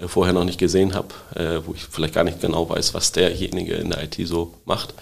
äh, 0.00 0.08
vorher 0.08 0.34
noch 0.34 0.44
nicht 0.44 0.58
gesehen 0.58 0.92
habe, 0.94 1.14
wo 1.66 1.74
ich 1.74 1.84
vielleicht 1.84 2.14
gar 2.14 2.24
nicht 2.24 2.40
genau 2.40 2.68
weiß, 2.68 2.94
was 2.94 3.12
derjenige 3.12 3.74
in 3.74 3.90
der 3.90 4.02
IT 4.02 4.16
so 4.24 4.54
macht. 4.64 4.92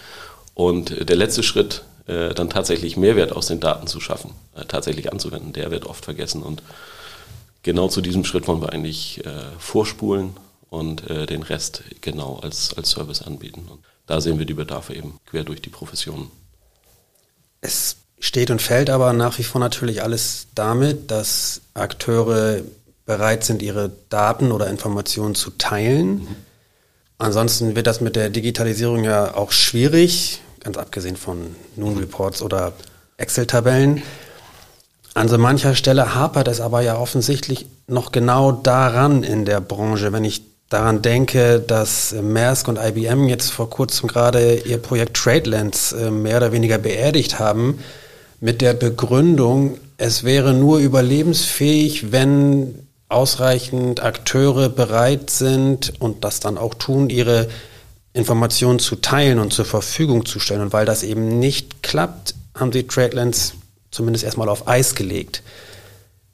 Und 0.55 1.09
der 1.09 1.17
letzte 1.17 1.43
Schritt, 1.43 1.83
dann 2.07 2.51
tatsächlich 2.51 2.97
Mehrwert 2.97 3.33
aus 3.33 3.47
den 3.47 3.61
Daten 3.61 3.87
zu 3.87 4.01
schaffen, 4.01 4.31
tatsächlich 4.69 5.13
anzuwenden, 5.13 5.53
der 5.53 5.71
wird 5.71 5.87
oft 5.87 6.05
vergessen. 6.05 6.43
Und 6.43 6.63
genau 7.63 7.89
zu 7.89 8.01
diesem 8.01 8.25
Schritt 8.25 8.47
wollen 8.47 8.61
wir 8.61 8.73
eigentlich 8.73 9.23
vorspulen 9.59 10.37
und 10.71 11.09
den 11.09 11.43
Rest 11.43 11.83
genau 12.01 12.39
als, 12.43 12.75
als 12.75 12.91
Service 12.91 13.23
anbieten. 13.23 13.67
Und 13.69 13.81
da 14.07 14.21
sehen 14.21 14.39
wir 14.39 14.47
die 14.47 14.55
Bedarfe 14.55 14.95
eben 14.95 15.19
quer 15.27 15.43
durch 15.43 15.61
die 15.61 15.71
Professionen. 15.71 16.31
Es 17.61 17.97
steht 18.21 18.51
und 18.51 18.63
fällt 18.63 18.89
aber 18.89 19.13
nach 19.13 19.39
wie 19.39 19.43
vor 19.43 19.61
natürlich 19.61 20.03
alles 20.03 20.47
damit, 20.55 21.11
dass 21.11 21.61
Akteure 21.75 22.61
bereit 23.05 23.45
sind, 23.45 23.63
ihre 23.63 23.91
Daten 24.09 24.53
oder 24.53 24.69
Informationen 24.69 25.35
zu 25.35 25.51
teilen. 25.51 26.21
Mhm. 26.21 26.37
Ansonsten 27.19 27.77
wird 27.77 27.87
das 27.87 28.01
mit 28.01 28.15
der 28.15 28.31
Digitalisierung 28.31 29.05
ja 29.05 29.35
auch 29.35 29.53
schwierig, 29.53 30.41
ganz 30.67 30.79
abgesehen 30.79 31.17
von 31.17 31.55
Noon 31.77 31.97
Reports 31.97 32.43
oder 32.43 32.73
Excel-Tabellen. 33.19 34.03
An 35.15 35.29
so 35.29 35.39
mancher 35.39 35.77
Stelle 35.77 36.17
hapert 36.17 36.49
es 36.49 36.61
aber 36.61 36.81
ja 36.81 36.99
offensichtlich 36.99 37.67
noch 37.87 38.11
genau 38.11 38.51
daran 38.51 39.23
in 39.23 39.45
der 39.45 39.61
Branche. 39.61 40.13
Wenn 40.13 40.25
ich 40.25 40.43
daran 40.69 41.03
denke, 41.03 41.61
dass 41.61 42.13
Maersk 42.21 42.67
und 42.67 42.81
IBM 42.83 43.29
jetzt 43.29 43.53
vor 43.53 43.71
kurzem 43.71 44.09
gerade 44.09 44.57
ihr 44.57 44.79
Projekt 44.79 45.17
Tradelands 45.17 45.93
äh, 45.93 46.11
mehr 46.11 46.39
oder 46.39 46.51
weniger 46.51 46.79
beerdigt 46.79 47.39
haben, 47.39 47.79
mit 48.41 48.61
der 48.61 48.75
Begründung, 48.75 49.79
es 49.99 50.25
wäre 50.25 50.53
nur 50.53 50.79
überlebensfähig, 50.79 52.11
wenn 52.11 52.87
ausreichend 53.09 54.03
Akteure 54.03 54.69
bereit 54.69 55.31
sind 55.31 55.93
und 56.01 56.25
das 56.25 56.41
dann 56.41 56.59
auch 56.59 56.75
tun, 56.75 57.09
ihre 57.09 57.47
Informationen 58.17 58.79
zu 58.79 58.97
teilen 58.97 59.39
und 59.39 59.53
zur 59.53 59.67
Verfügung 59.67 60.25
zu 60.25 60.41
stellen. 60.41 60.63
Und 60.63 60.73
weil 60.73 60.87
das 60.87 61.03
eben 61.03 61.39
nicht 61.39 61.83
klappt, 61.83 62.35
haben 62.55 62.73
sie 62.73 62.87
Tradelands 62.87 63.53
zumindest 63.91 64.25
erstmal 64.25 64.49
auf 64.49 64.67
Eis 64.67 64.95
gelegt. 64.95 65.43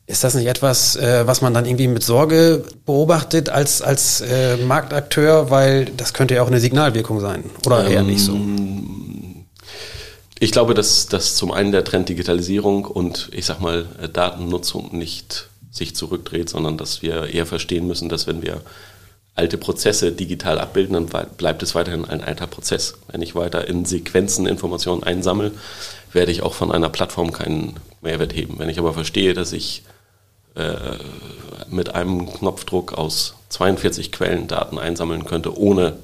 Ist 0.06 0.24
das 0.24 0.34
nicht 0.34 0.46
etwas, 0.46 0.96
äh, 0.96 1.26
was 1.26 1.42
man 1.42 1.54
dann 1.54 1.64
irgendwie 1.64 1.88
mit 1.88 2.02
Sorge 2.02 2.64
beobachtet 2.86 3.48
als, 3.48 3.82
als 3.82 4.20
äh, 4.20 4.56
Marktakteur? 4.58 5.50
Weil 5.50 5.86
das 5.96 6.12
könnte 6.12 6.34
ja 6.34 6.42
auch 6.42 6.48
eine 6.48 6.60
Signalwirkung 6.60 7.20
sein. 7.20 7.44
Oder 7.66 7.84
ähm, 7.86 7.92
eher 7.92 8.02
nicht 8.02 8.24
so? 8.24 8.38
Ich 10.38 10.52
glaube, 10.52 10.74
dass, 10.74 11.06
dass 11.06 11.36
zum 11.36 11.52
einen 11.52 11.72
der 11.72 11.84
Trend 11.84 12.08
Digitalisierung 12.08 12.84
und 12.84 13.28
ich 13.32 13.46
sag 13.46 13.60
mal 13.60 13.86
Datennutzung 14.12 14.96
nicht 14.96 15.48
sich 15.70 15.96
zurückdreht, 15.96 16.48
sondern 16.48 16.76
dass 16.76 17.00
wir 17.02 17.28
eher 17.32 17.46
verstehen 17.46 17.86
müssen, 17.86 18.08
dass 18.08 18.26
wenn 18.26 18.42
wir 18.42 18.60
alte 19.34 19.56
Prozesse 19.56 20.12
digital 20.12 20.58
abbilden, 20.58 20.94
dann 20.94 21.26
bleibt 21.36 21.62
es 21.62 21.74
weiterhin 21.74 22.04
ein 22.04 22.22
alter 22.22 22.46
Prozess. 22.46 22.98
Wenn 23.10 23.22
ich 23.22 23.34
weiter 23.34 23.66
in 23.66 23.84
Sequenzen 23.84 24.46
Informationen 24.46 25.02
einsammle, 25.02 25.52
werde 26.12 26.32
ich 26.32 26.42
auch 26.42 26.54
von 26.54 26.70
einer 26.70 26.90
Plattform 26.90 27.32
keinen 27.32 27.76
Mehrwert 28.02 28.34
heben. 28.34 28.58
Wenn 28.58 28.68
ich 28.68 28.78
aber 28.78 28.92
verstehe, 28.92 29.32
dass 29.32 29.52
ich 29.52 29.84
äh, 30.54 30.98
mit 31.70 31.94
einem 31.94 32.30
Knopfdruck 32.30 32.92
aus 32.92 33.34
42 33.48 34.12
Quellen 34.12 34.48
Daten 34.48 34.78
einsammeln 34.78 35.24
könnte, 35.24 35.56
ohne 35.56 35.94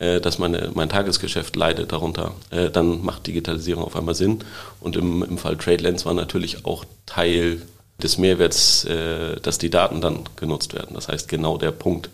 äh, 0.00 0.20
dass 0.20 0.40
meine, 0.40 0.72
mein 0.74 0.88
Tagesgeschäft 0.88 1.54
leidet 1.54 1.92
darunter, 1.92 2.32
äh, 2.50 2.70
dann 2.70 3.04
macht 3.04 3.28
Digitalisierung 3.28 3.84
auf 3.84 3.94
einmal 3.94 4.16
Sinn. 4.16 4.40
Und 4.80 4.96
im, 4.96 5.22
im 5.22 5.38
Fall 5.38 5.56
TradeLens 5.56 6.04
war 6.06 6.14
natürlich 6.14 6.64
auch 6.64 6.84
Teil 7.06 7.62
des 8.02 8.16
Mehrwerts, 8.16 8.86
dass 9.42 9.58
die 9.58 9.70
Daten 9.70 10.00
dann 10.00 10.20
genutzt 10.36 10.72
werden. 10.72 10.94
Das 10.94 11.08
heißt, 11.08 11.28
genau 11.28 11.58
der 11.58 11.72
Punkt, 11.72 12.10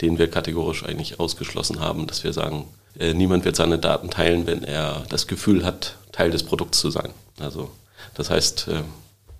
den 0.00 0.18
wir 0.18 0.30
kategorisch 0.30 0.84
eigentlich 0.84 1.20
ausgeschlossen 1.20 1.80
haben, 1.80 2.06
dass 2.06 2.24
wir 2.24 2.32
sagen, 2.32 2.66
äh, 2.98 3.14
niemand 3.14 3.44
wird 3.44 3.56
seine 3.56 3.78
Daten 3.78 4.10
teilen, 4.10 4.46
wenn 4.46 4.64
er 4.64 5.04
das 5.08 5.26
Gefühl 5.26 5.64
hat, 5.64 5.96
Teil 6.12 6.30
des 6.30 6.42
Produkts 6.42 6.78
zu 6.78 6.90
sein. 6.90 7.10
Also 7.38 7.70
das 8.14 8.30
heißt, 8.30 8.68
äh, 8.68 8.82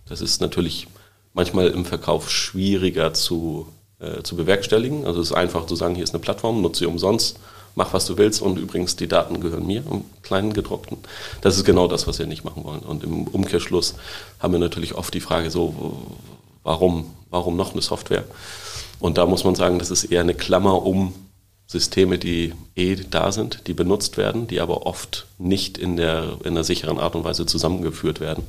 das 0.09 0.21
ist 0.21 0.41
natürlich 0.41 0.87
manchmal 1.33 1.69
im 1.69 1.85
Verkauf 1.85 2.31
schwieriger 2.31 3.13
zu, 3.13 3.69
äh, 3.99 4.23
zu 4.23 4.37
bewerkstelligen. 4.37 5.07
Also 5.07 5.21
es 5.21 5.31
ist 5.31 5.37
einfach 5.37 5.67
zu 5.67 5.77
sagen, 5.77 5.95
hier 5.95 6.05
ist 6.05 6.15
eine 6.15 6.23
Plattform, 6.23 6.63
nutze 6.63 6.81
sie 6.81 6.87
umsonst 6.87 7.39
mach 7.77 7.93
was 7.93 8.07
du 8.07 8.19
willst 8.19 8.43
und 8.43 8.59
übrigens 8.59 8.97
die 8.97 9.07
Daten 9.07 9.41
gehören 9.41 9.67
mir, 9.67 9.85
im 9.89 10.05
kleinen 10.23 10.53
gedruckten. 10.53 10.97
Das 11.43 11.57
ist 11.57 11.65
genau 11.65 11.87
das, 11.87 12.09
was 12.09 12.19
wir 12.19 12.27
nicht 12.27 12.43
machen 12.43 12.65
wollen. 12.65 12.81
Und 12.81 13.05
im 13.05 13.29
Umkehrschluss 13.29 13.95
haben 14.41 14.53
wir 14.53 14.59
natürlich 14.59 14.95
oft 14.95 15.15
die 15.15 15.21
Frage 15.21 15.51
so, 15.51 16.03
warum, 16.65 17.15
warum 17.31 17.57
noch 17.57 17.73
eine 17.73 17.83
Software? 17.83 18.25
Und 18.99 19.19
da 19.19 19.27
muss 19.27 19.45
man 19.45 19.55
sagen, 19.55 19.79
das 19.79 19.91
ist 19.91 20.05
eher 20.05 20.23
eine 20.23 20.35
Klammer 20.35 20.85
um 20.85 21.15
Systeme, 21.67 22.19
die 22.19 22.55
eh 22.77 22.97
da 22.97 23.33
sind, 23.33 23.67
die 23.67 23.75
benutzt 23.75 24.17
werden, 24.17 24.47
die 24.47 24.61
aber 24.61 24.87
oft 24.87 25.27
nicht 25.39 25.79
in 25.79 25.97
der, 25.97 26.39
in 26.45 26.53
einer 26.53 26.65
sicheren 26.65 26.99
Art 26.99 27.17
und 27.17 27.25
Weise 27.25 27.45
zusammengeführt 27.45 28.21
werden 28.21 28.45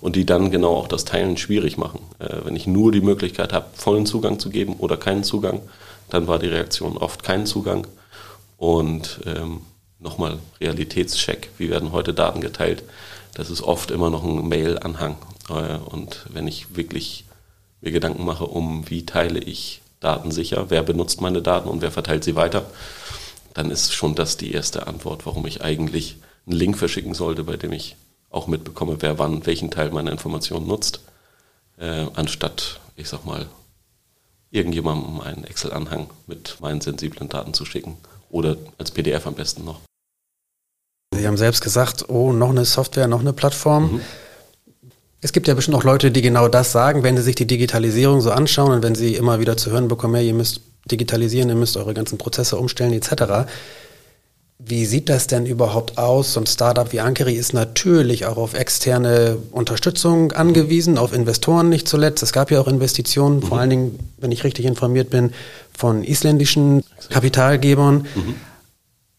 und 0.00 0.16
die 0.16 0.26
dann 0.26 0.50
genau 0.50 0.76
auch 0.76 0.88
das 0.88 1.04
Teilen 1.04 1.36
schwierig 1.36 1.78
machen. 1.78 2.00
Äh, 2.18 2.44
wenn 2.44 2.56
ich 2.56 2.66
nur 2.66 2.92
die 2.92 3.00
Möglichkeit 3.00 3.52
habe, 3.52 3.66
vollen 3.74 4.06
Zugang 4.06 4.38
zu 4.38 4.50
geben 4.50 4.74
oder 4.74 4.96
keinen 4.96 5.24
Zugang, 5.24 5.60
dann 6.10 6.26
war 6.26 6.38
die 6.38 6.48
Reaktion 6.48 6.96
oft 6.98 7.22
keinen 7.22 7.46
Zugang. 7.46 7.86
Und 8.56 9.20
ähm, 9.24 9.62
nochmal 9.98 10.38
Realitätscheck, 10.60 11.50
wie 11.56 11.70
werden 11.70 11.92
heute 11.92 12.12
Daten 12.12 12.40
geteilt? 12.40 12.82
Das 13.34 13.48
ist 13.48 13.62
oft 13.62 13.90
immer 13.90 14.10
noch 14.10 14.24
ein 14.24 14.48
Mail-Anhang. 14.48 15.16
Äh, 15.48 15.76
und 15.76 16.26
wenn 16.30 16.46
ich 16.46 16.76
wirklich 16.76 17.24
mir 17.80 17.92
Gedanken 17.92 18.24
mache, 18.24 18.46
um 18.46 18.88
wie 18.90 19.06
teile 19.06 19.38
ich 19.38 19.82
Daten 20.00 20.30
sicher, 20.30 20.70
wer 20.70 20.82
benutzt 20.82 21.20
meine 21.20 21.42
Daten 21.42 21.68
und 21.68 21.82
wer 21.82 21.90
verteilt 21.90 22.24
sie 22.24 22.34
weiter, 22.34 22.64
dann 23.54 23.70
ist 23.70 23.92
schon 23.92 24.14
das 24.14 24.36
die 24.36 24.52
erste 24.52 24.86
Antwort, 24.86 25.26
warum 25.26 25.46
ich 25.46 25.62
eigentlich 25.62 26.16
einen 26.46 26.56
Link 26.56 26.78
verschicken 26.78 27.14
sollte, 27.14 27.44
bei 27.44 27.56
dem 27.56 27.72
ich 27.72 27.96
auch 28.30 28.46
mitbekomme, 28.46 28.96
wer 29.00 29.18
wann 29.18 29.44
welchen 29.46 29.70
Teil 29.70 29.90
meiner 29.90 30.12
Informationen 30.12 30.66
nutzt, 30.66 31.00
äh, 31.78 32.06
anstatt, 32.14 32.80
ich 32.96 33.08
sag 33.08 33.24
mal, 33.24 33.46
irgendjemandem 34.50 35.20
einen 35.20 35.44
Excel-Anhang 35.44 36.10
mit 36.26 36.56
meinen 36.60 36.80
sensiblen 36.80 37.28
Daten 37.28 37.54
zu 37.54 37.64
schicken 37.64 37.96
oder 38.30 38.56
als 38.78 38.90
PDF 38.90 39.26
am 39.26 39.34
besten 39.34 39.64
noch. 39.64 39.80
Sie 41.12 41.26
haben 41.26 41.36
selbst 41.36 41.60
gesagt, 41.60 42.08
oh, 42.08 42.32
noch 42.32 42.50
eine 42.50 42.64
Software, 42.64 43.08
noch 43.08 43.20
eine 43.20 43.32
Plattform. 43.32 43.94
Mhm. 43.94 44.00
Es 45.22 45.32
gibt 45.32 45.48
ja 45.48 45.54
bestimmt 45.54 45.76
auch 45.76 45.84
Leute, 45.84 46.10
die 46.10 46.22
genau 46.22 46.48
das 46.48 46.72
sagen, 46.72 47.02
wenn 47.02 47.16
sie 47.16 47.22
sich 47.22 47.34
die 47.34 47.46
Digitalisierung 47.46 48.20
so 48.20 48.30
anschauen 48.30 48.72
und 48.72 48.82
wenn 48.82 48.94
sie 48.94 49.16
immer 49.16 49.38
wieder 49.38 49.56
zu 49.56 49.70
hören 49.70 49.88
bekommen, 49.88 50.14
ja, 50.16 50.22
ihr 50.22 50.34
müsst 50.34 50.62
digitalisieren, 50.90 51.50
ihr 51.50 51.56
müsst 51.56 51.76
eure 51.76 51.92
ganzen 51.92 52.16
Prozesse 52.16 52.56
umstellen 52.56 52.92
etc. 52.94 53.50
Wie 54.58 54.86
sieht 54.86 55.08
das 55.08 55.26
denn 55.26 55.46
überhaupt 55.46 55.98
aus? 55.98 56.34
So 56.34 56.40
ein 56.40 56.46
Startup 56.46 56.90
wie 56.92 57.00
Ankeri 57.00 57.34
ist 57.34 57.52
natürlich 57.52 58.26
auch 58.26 58.38
auf 58.38 58.54
externe 58.54 59.36
Unterstützung 59.52 60.32
angewiesen, 60.32 60.96
auf 60.96 61.12
Investoren 61.12 61.68
nicht 61.68 61.86
zuletzt. 61.86 62.22
Es 62.22 62.32
gab 62.32 62.50
ja 62.50 62.60
auch 62.60 62.68
Investitionen, 62.68 63.36
mhm. 63.36 63.42
vor 63.42 63.58
allen 63.58 63.70
Dingen, 63.70 63.98
wenn 64.18 64.32
ich 64.32 64.44
richtig 64.44 64.64
informiert 64.64 65.10
bin, 65.10 65.32
von 65.76 66.02
isländischen 66.02 66.82
Kapitalgebern. 67.10 68.06
Mhm. 68.14 68.34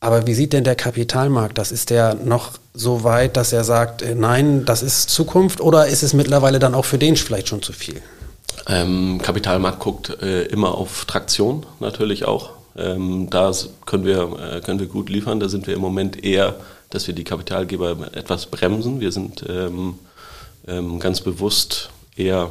Aber 0.03 0.25
wie 0.25 0.34
sieht 0.34 0.51
denn 0.51 0.63
der 0.63 0.75
Kapitalmarkt? 0.75 1.60
Das 1.60 1.72
ist 1.72 1.91
der 1.91 2.15
noch 2.15 2.53
so 2.74 3.03
weit, 3.03 3.38
dass 3.38 3.53
er 3.53 3.63
sagt, 3.63 4.01
äh, 4.01 4.15
nein, 4.15 4.65
das 4.65 4.81
ist 4.81 5.12
Zukunft 5.12 5.62
oder 5.62 5.86
ist 5.88 6.01
es 6.01 6.13
mittlerweile 6.13 6.58
dann 6.58 6.74
auch 6.74 6.86
für 6.86 6.98
den 6.98 7.15
vielleicht 7.15 7.48
schon 7.48 7.62
zu 7.62 7.72
viel? 7.72 8.01
Ähm, 8.67 9.20
Kapitalmarkt 9.22 9.79
guckt 9.79 10.10
äh, 10.22 10.43
immer 10.46 10.75
auf 10.75 11.05
Traktion 11.05 11.67
natürlich 11.79 12.25
auch. 12.25 12.50
Ähm, 12.75 13.29
da 13.29 13.51
können 13.86 14.03
wir, 14.03 14.39
äh, 14.39 14.62
können 14.62 14.79
wir 14.79 14.88
gut 14.88 15.10
liefern. 15.10 15.39
Da 15.39 15.50
sind 15.50 15.67
wir 15.67 15.75
im 15.75 15.81
Moment 15.81 16.24
eher, 16.24 16.55
dass 16.89 17.05
wir 17.05 17.13
die 17.13 17.24
Kapitalgeber 17.24 17.96
etwas 18.13 18.48
bremsen. 18.48 19.01
Wir 19.01 19.12
sind 19.12 19.46
ähm, 19.48 20.00
ähm 20.67 21.00
ganz 21.00 21.22
bewusst 21.22 21.91
eher, 22.15 22.50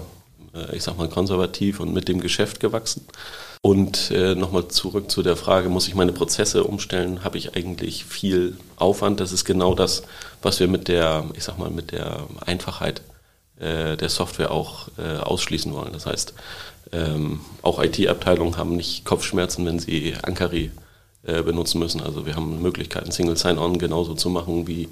äh, 0.55 0.77
ich 0.77 0.85
sag 0.85 0.97
mal, 0.99 1.09
konservativ 1.09 1.81
und 1.81 1.93
mit 1.93 2.07
dem 2.07 2.21
Geschäft 2.21 2.61
gewachsen. 2.61 3.07
Und 3.63 4.11
äh, 4.11 4.35
nochmal 4.35 4.69
zurück 4.69 5.11
zu 5.11 5.23
der 5.23 5.37
Frage, 5.37 5.69
muss 5.69 5.87
ich 5.87 5.95
meine 5.95 6.13
Prozesse 6.13 6.65
umstellen? 6.65 7.25
Habe 7.25 7.37
ich 7.37 7.55
eigentlich 7.57 8.07
viel 8.07 8.57
Aufwand? 8.77 9.21
Das 9.21 9.33
ist 9.33 9.45
genau 9.45 9.75
das, 9.75 10.03
was 10.41 10.61
wir 10.61 10.69
mit 10.69 10.89
der, 10.89 11.27
ich 11.35 11.45
sag 11.45 11.59
mal, 11.59 11.71
mit 11.71 11.93
der 11.93 12.27
Einfachheit 12.47 13.03
äh, 13.59 13.99
der 13.99 14.09
Software 14.09 14.51
auch 14.51 14.89
äh, 14.97 15.19
ausschließen 15.19 15.75
wollen. 15.75 15.93
Das 15.93 16.07
heißt, 16.07 16.33
ähm, 16.93 17.41
auch 17.61 17.83
IT-Abteilungen 17.83 18.57
haben 18.57 18.77
nicht 18.77 19.05
Kopfschmerzen, 19.05 19.67
wenn 19.67 19.79
sie 19.79 20.15
Ankari 20.23 20.71
äh, 21.23 21.43
benutzen 21.43 21.81
müssen. 21.81 22.01
Also 22.01 22.25
wir 22.25 22.37
haben 22.37 22.63
Möglichkeiten, 22.63 23.13
Single 23.13 23.37
Sign-On 23.37 23.79
genauso 23.79 24.15
zu 24.15 24.31
machen, 24.31 24.67
wie 24.67 24.89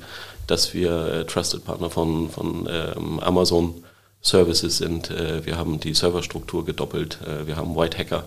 dass 0.46 0.74
wir 0.74 1.06
äh, 1.06 1.24
Trusted 1.24 1.64
Partner 1.64 1.88
von, 1.88 2.28
von 2.28 2.68
ähm, 2.70 3.18
Amazon 3.20 3.82
Services 4.22 4.78
sind. 4.78 5.10
Äh, 5.10 5.46
wir 5.46 5.56
haben 5.56 5.80
die 5.80 5.94
Serverstruktur 5.94 6.64
gedoppelt. 6.64 7.18
Äh, 7.26 7.46
wir 7.46 7.56
haben 7.56 7.76
White 7.76 7.98
Hacker, 7.98 8.24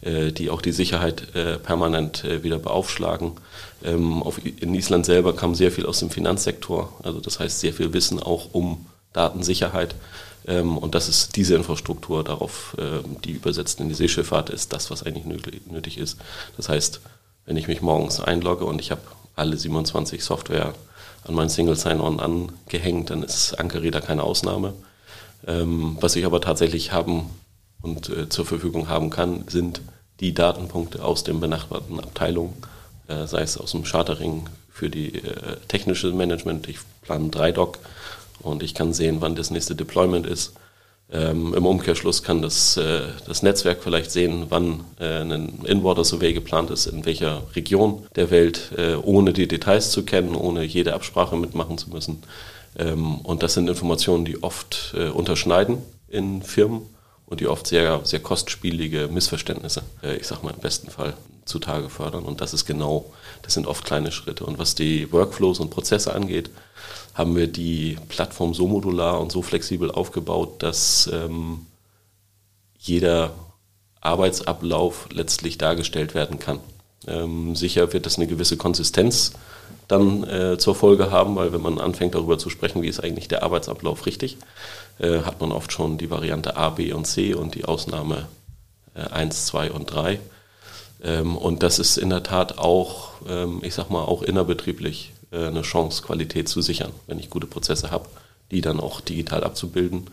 äh, 0.00 0.32
die 0.32 0.50
auch 0.50 0.62
die 0.62 0.72
Sicherheit 0.72 1.32
permanent 1.62 2.24
wieder 2.42 2.58
beaufschlagen. 2.58 3.32
Ähm, 3.84 4.22
in 4.60 4.74
Island 4.74 5.06
selber 5.06 5.34
kam 5.34 5.54
sehr 5.54 5.72
viel 5.72 5.86
aus 5.86 5.98
dem 5.98 6.10
Finanzsektor. 6.10 6.92
Also 7.02 7.20
das 7.20 7.40
heißt 7.40 7.60
sehr 7.60 7.72
viel 7.72 7.92
Wissen 7.92 8.20
auch 8.22 8.48
um 8.52 8.86
Datensicherheit. 9.12 9.94
Ähm, 10.46 10.78
und 10.78 10.94
das 10.94 11.08
ist 11.08 11.36
diese 11.36 11.54
Infrastruktur 11.54 12.24
darauf, 12.24 12.76
ähm, 12.78 13.16
die 13.24 13.32
übersetzt 13.32 13.80
in 13.80 13.88
die 13.88 13.94
Seeschifffahrt 13.94 14.50
ist, 14.50 14.72
das, 14.72 14.90
was 14.90 15.04
eigentlich 15.04 15.24
nötig 15.24 15.98
ist. 15.98 16.18
Das 16.56 16.68
heißt, 16.68 17.00
wenn 17.46 17.56
ich 17.56 17.68
mich 17.68 17.82
morgens 17.82 18.20
einlogge 18.20 18.64
und 18.64 18.80
ich 18.80 18.90
habe 18.90 19.02
alle 19.36 19.56
27 19.56 20.22
Software 20.22 20.74
an 21.24 21.34
mein 21.34 21.48
Single 21.48 21.76
Sign-On 21.76 22.20
angehängt, 22.20 23.10
dann 23.10 23.22
ist 23.22 23.54
Ankereda 23.54 24.00
keine 24.00 24.24
Ausnahme. 24.24 24.74
Ähm, 25.46 25.96
was 26.00 26.16
ich 26.16 26.24
aber 26.24 26.40
tatsächlich 26.40 26.92
haben 26.92 27.30
und 27.80 28.08
äh, 28.08 28.28
zur 28.28 28.46
Verfügung 28.46 28.88
haben 28.88 29.10
kann, 29.10 29.44
sind 29.48 29.80
die 30.20 30.34
Datenpunkte 30.34 31.04
aus 31.04 31.24
den 31.24 31.40
benachbarten 31.40 31.98
Abteilungen, 31.98 32.54
äh, 33.08 33.26
sei 33.26 33.42
es 33.42 33.58
aus 33.58 33.72
dem 33.72 33.84
Chartering 33.84 34.48
für 34.70 34.88
die 34.88 35.16
äh, 35.16 35.56
technische 35.68 36.12
Management. 36.12 36.68
Ich 36.68 36.78
plane 37.02 37.30
drei 37.30 37.52
Doc 37.52 37.78
und 38.40 38.62
ich 38.62 38.74
kann 38.74 38.92
sehen, 38.92 39.16
wann 39.20 39.34
das 39.34 39.50
nächste 39.50 39.74
Deployment 39.74 40.26
ist. 40.26 40.54
Ähm, 41.10 41.52
Im 41.54 41.66
Umkehrschluss 41.66 42.22
kann 42.22 42.40
das, 42.40 42.76
äh, 42.78 43.02
das 43.26 43.42
Netzwerk 43.42 43.82
vielleicht 43.82 44.10
sehen, 44.10 44.46
wann 44.48 44.84
äh, 44.98 45.20
ein 45.20 45.60
In-Water 45.66 46.04
Survey 46.04 46.32
geplant 46.32 46.70
ist, 46.70 46.86
in 46.86 47.04
welcher 47.04 47.42
Region 47.54 48.06
der 48.16 48.30
Welt, 48.30 48.72
äh, 48.78 48.94
ohne 48.94 49.34
die 49.34 49.46
Details 49.46 49.90
zu 49.90 50.04
kennen, 50.04 50.34
ohne 50.34 50.62
jede 50.64 50.94
Absprache 50.94 51.36
mitmachen 51.36 51.76
zu 51.76 51.90
müssen. 51.90 52.22
Ähm, 52.76 53.16
und 53.18 53.42
das 53.42 53.54
sind 53.54 53.68
Informationen, 53.68 54.24
die 54.24 54.42
oft 54.42 54.94
äh, 54.96 55.08
unterschneiden 55.08 55.78
in 56.08 56.42
Firmen 56.42 56.82
und 57.26 57.40
die 57.40 57.46
oft 57.46 57.66
sehr, 57.66 58.00
sehr 58.04 58.20
kostspielige 58.20 59.08
Missverständnisse, 59.08 59.82
äh, 60.02 60.16
ich 60.16 60.26
sag 60.26 60.42
mal 60.42 60.52
im 60.52 60.60
besten 60.60 60.90
Fall, 60.90 61.14
zutage 61.44 61.88
fördern. 61.88 62.24
Und 62.24 62.40
das 62.40 62.54
ist 62.54 62.66
genau, 62.66 63.06
das 63.42 63.54
sind 63.54 63.66
oft 63.66 63.84
kleine 63.84 64.12
Schritte. 64.12 64.44
Und 64.44 64.58
was 64.58 64.74
die 64.74 65.10
Workflows 65.12 65.60
und 65.60 65.70
Prozesse 65.70 66.14
angeht, 66.14 66.50
haben 67.14 67.36
wir 67.36 67.46
die 67.46 67.98
Plattform 68.08 68.54
so 68.54 68.66
modular 68.66 69.20
und 69.20 69.32
so 69.32 69.42
flexibel 69.42 69.90
aufgebaut, 69.90 70.62
dass 70.62 71.10
ähm, 71.12 71.66
jeder 72.78 73.32
Arbeitsablauf 74.00 75.08
letztlich 75.12 75.58
dargestellt 75.58 76.14
werden 76.14 76.38
kann. 76.38 76.60
Ähm, 77.06 77.54
sicher 77.54 77.92
wird 77.92 78.06
das 78.06 78.16
eine 78.16 78.26
gewisse 78.26 78.56
Konsistenz 78.56 79.32
dann 79.88 80.24
äh, 80.24 80.58
zur 80.58 80.74
Folge 80.74 81.10
haben, 81.10 81.36
weil 81.36 81.52
wenn 81.52 81.62
man 81.62 81.78
anfängt 81.78 82.14
darüber 82.14 82.38
zu 82.38 82.50
sprechen, 82.50 82.82
wie 82.82 82.88
ist 82.88 83.02
eigentlich 83.02 83.28
der 83.28 83.42
Arbeitsablauf 83.42 84.06
richtig, 84.06 84.38
äh, 84.98 85.20
hat 85.20 85.40
man 85.40 85.52
oft 85.52 85.72
schon 85.72 85.98
die 85.98 86.10
Variante 86.10 86.56
A, 86.56 86.70
B 86.70 86.92
und 86.92 87.06
C 87.06 87.34
und 87.34 87.54
die 87.54 87.64
Ausnahme 87.64 88.28
äh, 88.94 89.00
1, 89.00 89.46
2 89.46 89.72
und 89.72 89.90
3. 89.92 90.20
Ähm, 91.02 91.36
und 91.36 91.62
das 91.62 91.78
ist 91.78 91.96
in 91.96 92.10
der 92.10 92.22
Tat 92.22 92.58
auch, 92.58 93.10
ähm, 93.28 93.60
ich 93.62 93.74
sag 93.74 93.90
mal, 93.90 94.04
auch 94.04 94.22
innerbetrieblich 94.22 95.12
äh, 95.32 95.46
eine 95.46 95.62
Chance, 95.62 96.02
Qualität 96.02 96.48
zu 96.48 96.62
sichern, 96.62 96.92
wenn 97.06 97.18
ich 97.18 97.30
gute 97.30 97.46
Prozesse 97.46 97.90
habe, 97.90 98.08
die 98.50 98.60
dann 98.60 98.80
auch 98.80 99.00
digital 99.00 99.44
abzubilden. 99.44 100.08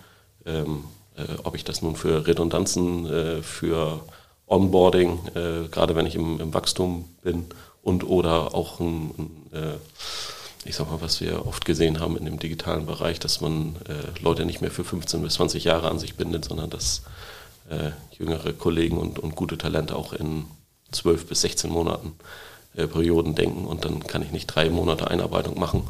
Ähm, 0.45 0.86
äh, 1.15 1.23
ob 1.43 1.55
ich 1.55 1.63
das 1.63 1.82
nun 1.82 1.95
für 1.95 2.25
Redundanzen, 2.25 3.05
äh, 3.05 3.41
für 3.41 3.99
Onboarding, 4.47 5.19
äh, 5.36 5.67
gerade 5.69 5.95
wenn 5.95 6.05
ich 6.05 6.15
im, 6.15 6.39
im, 6.39 6.53
Wachstum 6.53 7.05
bin 7.21 7.45
und 7.84 8.03
oder 8.03 8.55
auch 8.55 8.79
ein, 8.79 9.12
ein 9.17 9.32
äh, 9.51 9.77
ich 10.65 10.75
sag 10.75 10.91
mal, 10.91 11.01
was 11.01 11.21
wir 11.21 11.45
oft 11.45 11.65
gesehen 11.65 11.99
haben 11.99 12.17
in 12.17 12.25
dem 12.25 12.39
digitalen 12.39 12.85
Bereich, 12.85 13.19
dass 13.19 13.41
man 13.41 13.75
äh, 13.88 14.19
Leute 14.21 14.45
nicht 14.45 14.62
mehr 14.62 14.71
für 14.71 14.83
15 14.83 15.21
bis 15.21 15.35
20 15.35 15.63
Jahre 15.63 15.89
an 15.89 15.99
sich 15.99 16.15
bindet, 16.15 16.45
sondern 16.45 16.69
dass 16.69 17.03
äh, 17.69 17.91
jüngere 18.17 18.53
Kollegen 18.53 18.97
und, 18.97 19.19
und 19.19 19.35
gute 19.35 19.57
Talente 19.57 19.95
auch 19.95 20.13
in 20.13 20.45
12 20.91 21.27
bis 21.27 21.41
16 21.41 21.69
Monaten 21.69 22.13
äh, 22.75 22.88
Perioden 22.88 23.35
denken 23.35 23.65
und 23.65 23.85
dann 23.85 24.05
kann 24.05 24.21
ich 24.21 24.31
nicht 24.31 24.47
drei 24.47 24.69
Monate 24.69 25.09
Einarbeitung 25.09 25.57
machen 25.57 25.88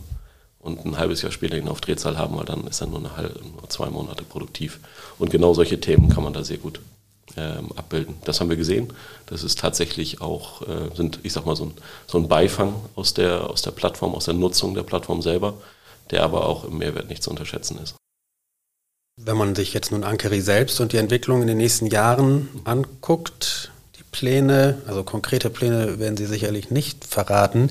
und 0.60 0.86
ein 0.86 0.98
halbes 0.98 1.22
Jahr 1.22 1.32
später 1.32 1.58
ihn 1.58 1.69
auf 1.69 1.82
Drehzahl 1.82 2.17
haben, 2.17 2.38
weil 2.38 2.45
dann 2.45 2.67
ist 2.67 2.82
er 2.82 2.88
nur, 2.88 3.00
eine 3.00 3.15
halbe, 3.15 3.39
nur 3.39 3.69
zwei 3.69 3.89
Monate 3.89 4.24
produktiv. 4.24 4.80
Und 5.17 5.32
genau 5.32 5.54
solche 5.54 5.80
Themen 5.80 6.10
kann 6.10 6.24
man 6.24 6.34
da 6.34 6.43
sehr 6.43 6.58
gut 6.58 6.80
ähm, 7.38 7.72
abbilden. 7.76 8.15
Das 8.26 8.39
haben 8.39 8.50
wir 8.50 8.58
gesehen. 8.58 8.94
Das 9.26 9.44
ist 9.44 9.60
tatsächlich 9.60 10.22
auch, 10.22 10.62
äh, 10.63 10.96
sind, 10.96 11.20
ich 11.24 11.34
sag 11.34 11.46
mal, 11.46 11.56
so 11.56 11.65
ein, 11.65 11.74
so 12.08 12.18
ein 12.18 12.28
Beifang 12.28 12.76
aus 12.96 13.13
der, 13.13 13.50
aus 13.50 13.62
der 13.62 13.72
Plattform, 13.72 14.15
aus 14.15 14.26
der 14.26 14.34
Nutzung 14.34 14.74
der 14.74 14.84
Plattform 14.84 15.22
selber, 15.22 15.54
der 16.12 16.24
aber 16.24 16.48
auch 16.48 16.65
im 16.65 16.78
Mehrwert 16.78 17.10
nicht 17.10 17.24
zu 17.24 17.30
unterschätzen 17.30 17.80
ist. 17.82 17.96
Wenn 19.22 19.38
man 19.38 19.54
sich 19.54 19.74
jetzt 19.74 19.92
nun 19.92 20.04
Ankeri 20.04 20.39
selbst 20.39 20.80
und 20.80 20.94
die 20.94 20.98
Entwicklung 20.98 21.42
in 21.42 21.48
den 21.48 21.58
nächsten 21.58 21.88
Jahren 21.88 22.48
anguckt, 22.63 23.72
Pläne, 24.12 24.82
also 24.88 25.04
konkrete 25.04 25.50
Pläne 25.50 26.00
werden 26.00 26.18
Sie 26.18 26.26
sicherlich 26.26 26.72
nicht 26.72 27.06
verraten, 27.06 27.70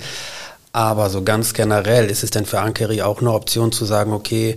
aber 0.73 1.11
so 1.11 1.23
ganz 1.23 1.55
generell 1.55 2.11
ist 2.11 2.23
es 2.23 2.31
denn 2.31 2.47
für 2.47 2.61
Ankeri 2.61 3.03
auch 3.03 3.21
eine 3.21 3.33
Option 3.33 3.73
zu 3.73 3.85
sagen, 3.85 4.13
okay, 4.13 4.57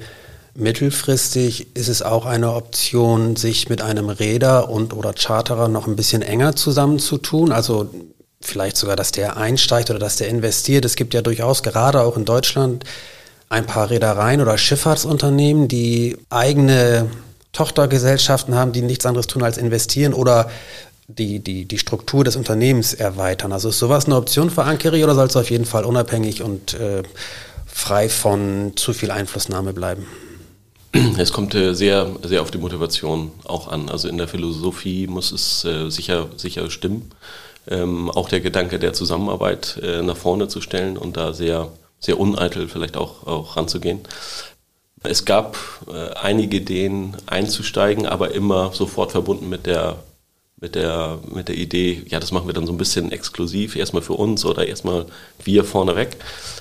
mittelfristig 0.55 1.75
ist 1.75 1.87
es 1.87 2.01
auch 2.01 2.25
eine 2.25 2.53
Option, 2.53 3.35
sich 3.35 3.69
mit 3.69 3.81
einem 3.81 4.09
Räder 4.09 4.69
und 4.69 4.93
oder 4.93 5.13
Charterer 5.13 5.67
noch 5.67 5.87
ein 5.87 5.95
bisschen 5.95 6.21
enger 6.21 6.55
zusammenzutun, 6.55 7.51
also 7.51 7.89
vielleicht 8.41 8.77
sogar, 8.77 8.95
dass 8.95 9.11
der 9.11 9.37
einsteigt 9.37 9.89
oder 9.89 9.99
dass 9.99 10.17
der 10.17 10.27
investiert. 10.27 10.83
Es 10.85 10.95
gibt 10.95 11.13
ja 11.13 11.21
durchaus 11.21 11.63
gerade 11.63 12.01
auch 12.01 12.17
in 12.17 12.25
Deutschland 12.25 12.83
ein 13.49 13.65
paar 13.65 13.89
Reedereien 13.89 14.41
oder 14.41 14.57
Schifffahrtsunternehmen, 14.57 15.67
die 15.67 16.17
eigene 16.29 17.07
Tochtergesellschaften 17.53 18.55
haben, 18.55 18.71
die 18.71 18.81
nichts 18.81 19.05
anderes 19.05 19.27
tun 19.27 19.43
als 19.43 19.57
investieren 19.57 20.13
oder 20.13 20.49
die, 21.07 21.39
die, 21.39 21.65
die 21.65 21.77
Struktur 21.77 22.23
des 22.23 22.37
Unternehmens 22.37 22.93
erweitern. 22.93 23.51
Also 23.51 23.69
ist 23.69 23.79
sowas 23.79 24.05
eine 24.05 24.15
Option 24.15 24.49
für 24.49 24.63
Ankeri 24.63 25.03
oder 25.03 25.15
soll 25.15 25.27
es 25.27 25.35
auf 25.35 25.51
jeden 25.51 25.65
Fall 25.65 25.83
unabhängig 25.83 26.41
und 26.41 26.73
äh, 26.73 27.03
frei 27.65 28.07
von 28.09 28.73
zu 28.75 28.93
viel 28.93 29.11
Einflussnahme 29.11 29.73
bleiben? 29.73 30.07
Es 31.17 31.31
kommt 31.31 31.55
äh, 31.55 31.73
sehr, 31.73 32.09
sehr 32.23 32.41
auf 32.41 32.51
die 32.51 32.57
Motivation 32.57 33.31
auch 33.45 33.67
an. 33.67 33.89
Also 33.89 34.07
in 34.07 34.17
der 34.17 34.27
Philosophie 34.27 35.07
muss 35.07 35.31
es 35.31 35.63
äh, 35.63 35.89
sicher, 35.89 36.27
sicher 36.35 36.69
stimmen. 36.69 37.11
Ähm, 37.67 38.09
auch 38.09 38.27
der 38.27 38.41
Gedanke 38.41 38.79
der 38.79 38.93
Zusammenarbeit 38.93 39.79
äh, 39.81 40.01
nach 40.01 40.17
vorne 40.17 40.47
zu 40.47 40.61
stellen 40.61 40.97
und 40.97 41.15
da 41.15 41.33
sehr, 41.33 41.71
sehr 41.99 42.19
uneitel 42.19 42.67
vielleicht 42.67 42.97
auch, 42.97 43.25
auch 43.25 43.55
ranzugehen. 43.55 43.99
Es 45.03 45.25
gab 45.25 45.57
einige 46.21 46.57
Ideen 46.57 47.17
einzusteigen, 47.25 48.05
aber 48.05 48.35
immer 48.35 48.71
sofort 48.71 49.11
verbunden 49.11 49.49
mit 49.49 49.65
der 49.65 49.97
mit 50.61 50.75
der, 50.75 51.17
mit 51.33 51.47
der 51.47 51.57
Idee, 51.57 52.03
ja, 52.07 52.19
das 52.19 52.31
machen 52.31 52.47
wir 52.47 52.53
dann 52.53 52.67
so 52.67 52.71
ein 52.71 52.77
bisschen 52.77 53.11
exklusiv, 53.11 53.75
erstmal 53.75 54.03
für 54.03 54.13
uns 54.13 54.45
oder 54.45 54.67
erstmal 54.67 55.07
wir 55.43 55.63
vorneweg. 55.63 56.17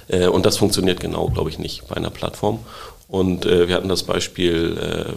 Äh, 0.09 0.27
und 0.27 0.47
das 0.47 0.57
funktioniert 0.57 1.01
genau, 1.01 1.29
glaube 1.29 1.51
ich, 1.51 1.59
nicht 1.59 1.87
bei 1.87 1.97
einer 1.97 2.11
Plattform. 2.11 2.61
Und 3.11 3.45
äh, 3.45 3.69
wir 3.69 3.75
hatten 3.75 3.89
das 3.89 4.05
Beispiel 4.05 4.79
äh, 4.79 5.13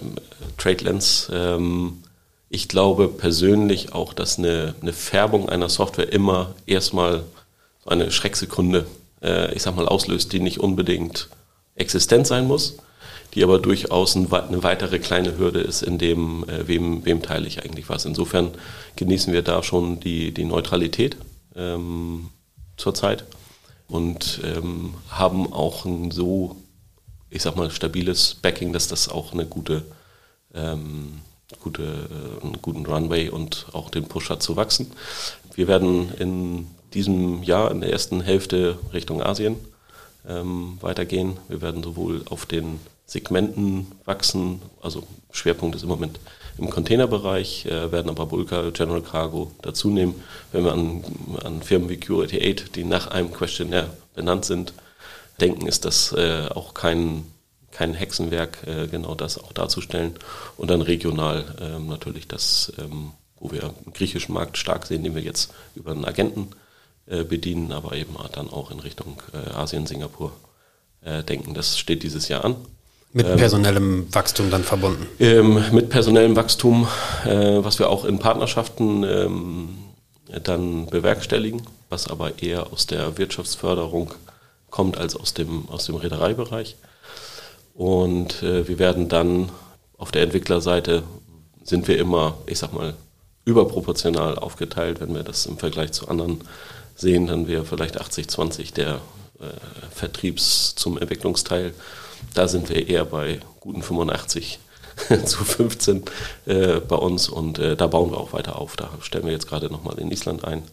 TradeLens. 0.58 1.30
Ähm, 1.32 2.04
ich 2.50 2.68
glaube 2.68 3.08
persönlich 3.08 3.94
auch, 3.94 4.14
dass 4.14 4.38
eine, 4.38 4.76
eine 4.82 4.94
Färbung 4.94 5.50
einer 5.50 5.70
Software 5.70 6.12
immer 6.12 6.56
erstmal 6.66 7.24
so 7.84 7.90
eine 7.90 8.12
Schrecksekunde, 8.12 8.86
äh, 9.22 9.54
ich 9.54 9.64
sag 9.64 9.76
mal, 9.76 9.88
auslöst, 9.88 10.34
die 10.34 10.40
nicht 10.40 10.60
unbedingt 10.60 11.30
existent 11.76 12.28
sein 12.28 12.48
muss 12.48 12.78
die 13.34 13.44
aber 13.44 13.60
durchaus 13.60 14.16
eine 14.16 14.32
weitere 14.32 15.00
kleine 15.00 15.38
Hürde 15.38 15.62
ist, 15.62 15.82
in 15.82 15.98
dem, 15.98 16.48
äh, 16.48 16.68
wem, 16.68 17.06
wem 17.06 17.22
teile 17.22 17.48
ich 17.48 17.64
eigentlich 17.64 17.90
was. 17.90 18.06
Insofern 18.06 18.52
genießen 18.96 19.34
wir 19.34 19.42
da 19.42 19.64
schon 19.64 20.00
die, 20.00 20.34
die 20.34 20.46
Neutralität 20.46 21.18
ähm, 21.56 22.30
zurzeit 22.78 23.26
und 23.88 24.42
ähm, 24.44 24.94
haben 25.10 25.52
auch 25.52 25.86
ein 25.86 26.12
so, 26.12 26.56
ich 27.34 27.42
sag 27.42 27.56
mal, 27.56 27.72
stabiles 27.72 28.36
Backing, 28.36 28.74
dass 28.74 28.88
das 28.88 29.10
auch 29.10 29.34
eine 29.34 29.46
gute, 29.46 29.84
ähm, 30.54 31.22
gute, 31.60 31.82
äh, 31.84 32.44
einen 32.44 32.62
guten 32.62 32.86
Runway 32.86 33.30
und 33.30 33.66
auch 33.74 33.90
den 33.90 34.06
Push 34.06 34.30
hat 34.30 34.44
zu 34.44 34.56
wachsen. 34.56 34.92
Wir 35.56 35.68
werden 35.68 36.14
in 36.20 36.68
diesem 36.94 37.42
Jahr 37.44 37.72
in 37.72 37.82
der 37.82 37.92
ersten 37.92 38.22
Hälfte 38.22 38.78
Richtung 38.94 39.22
Asien 39.24 39.58
ähm, 40.28 40.78
weitergehen. 40.82 41.38
Wir 41.50 41.62
werden 41.62 41.84
sowohl 41.84 42.22
auf 42.30 42.46
den 42.46 42.80
Segmenten 43.08 43.88
wachsen. 44.06 44.62
Also 44.82 45.04
Schwerpunkt 45.32 45.76
ist 45.76 45.84
im 45.84 45.90
Moment 45.90 46.20
im 46.60 46.70
Containerbereich, 46.70 47.66
äh, 47.66 47.92
werden 47.92 48.10
aber 48.10 48.28
Bulka, 48.28 48.70
General 48.70 49.02
Cargo 49.02 49.52
dazu 49.64 49.90
nehmen. 49.90 50.22
Wenn 50.52 50.66
wir 50.66 50.72
an, 50.72 51.04
an 51.44 51.64
Firmen 51.64 51.90
wie 51.90 52.00
Curity 52.00 52.38
8, 52.38 52.76
die 52.76 52.84
nach 52.84 53.08
einem 53.08 53.34
Questionnaire 53.34 53.90
benannt 54.14 54.46
sind, 54.46 54.74
denken, 55.40 55.68
ist 55.68 55.86
das 55.86 56.12
äh, 56.14 56.48
auch 56.54 56.74
kein, 56.74 57.26
kein 57.72 57.94
Hexenwerk, 57.94 58.60
äh, 58.68 58.88
genau 58.88 59.16
das 59.16 59.38
auch 59.38 59.54
darzustellen. 59.54 60.16
Und 60.58 60.70
dann 60.70 60.82
regional 60.82 61.44
ähm, 61.62 61.88
natürlich 61.88 62.28
das, 62.28 62.72
ähm, 62.78 63.12
wo 63.40 63.52
wir 63.52 63.74
im 63.86 63.94
griechischen 63.94 64.34
Markt 64.34 64.58
stark 64.58 64.86
sehen, 64.86 65.04
den 65.04 65.16
wir 65.16 65.22
jetzt 65.22 65.54
über 65.76 65.92
einen 65.92 66.06
Agenten 66.06 66.50
äh, 67.06 67.24
bedienen, 67.24 67.72
aber 67.72 67.94
eben 67.94 68.16
dann 68.34 68.50
auch 68.50 68.72
in 68.72 68.80
Richtung 68.80 69.22
äh, 69.34 69.52
Asien, 69.52 69.86
Singapur 69.86 70.32
äh, 71.02 71.24
denken. 71.24 71.54
Das 71.54 71.78
steht 71.78 72.04
dieses 72.04 72.28
Jahr 72.28 72.46
an. 72.46 72.56
Mit 73.12 73.28
ähm, 73.28 73.38
personellem 73.38 74.14
Wachstum 74.14 74.50
dann 74.50 74.64
verbunden? 74.64 75.08
Ähm, 75.20 75.62
mit 75.72 75.90
personellem 75.90 76.36
Wachstum, 76.36 76.88
äh, 77.26 77.64
was 77.64 77.78
wir 77.78 77.90
auch 77.90 78.06
in 78.06 78.20
Partnerschaften 78.20 79.04
ähm, 79.04 79.70
dann 80.44 80.88
bewerkstelligen, 80.88 81.62
was 81.90 82.08
aber 82.10 82.42
eher 82.42 82.72
aus 82.74 82.88
der 82.88 83.18
Wirtschaftsförderung 83.18 84.14
kommt 84.74 84.98
als 84.98 85.16
aus 85.16 85.34
dem, 85.34 85.70
aus 85.70 85.86
dem 85.86 85.96
Reedereibereich. 85.96 86.76
Und 87.76 88.42
äh, 88.42 88.68
wir 88.68 88.80
werden 88.80 89.08
dann 89.08 89.50
auf 89.98 90.12
der 90.12 90.24
Entwicklerseite 90.24 91.04
sind 91.64 91.88
wir 91.88 91.98
immer, 91.98 92.38
ich 92.48 92.60
sag 92.60 92.74
mal, 92.74 92.94
überproportional 93.46 94.38
aufgeteilt. 94.38 95.00
Wenn 95.00 95.14
wir 95.14 95.24
das 95.24 95.46
im 95.46 95.58
Vergleich 95.58 95.92
zu 95.92 96.08
anderen 96.08 96.42
sehen, 96.96 97.28
dann 97.28 97.48
wäre 97.48 97.66
vielleicht 97.66 98.02
80-20 98.02 98.74
der 98.74 98.96
äh, 99.40 99.46
Vertriebs- 99.96 100.76
zum 100.76 100.98
Entwicklungsteil 100.98 101.74
da 102.34 102.48
sind 102.48 102.70
wir 102.70 102.88
eher 102.88 103.06
bei 103.06 103.40
guten 103.60 103.82
85 103.82 104.60
zu 105.26 105.44
15 105.44 106.04
äh, 106.46 106.80
bei 106.80 106.96
uns 106.96 107.30
und 107.30 107.60
äh, 107.60 107.76
da 107.76 107.88
bauen 107.88 108.12
wir 108.12 108.18
auch 108.20 108.34
weiter 108.34 108.60
auf. 108.60 108.76
Da 108.76 108.90
stellen 109.02 109.26
wir 109.26 109.32
jetzt 109.32 109.48
gerade 109.48 109.68
nochmal 109.68 110.00
in 110.00 110.12
Island 110.12 110.46
ein, 110.46 110.64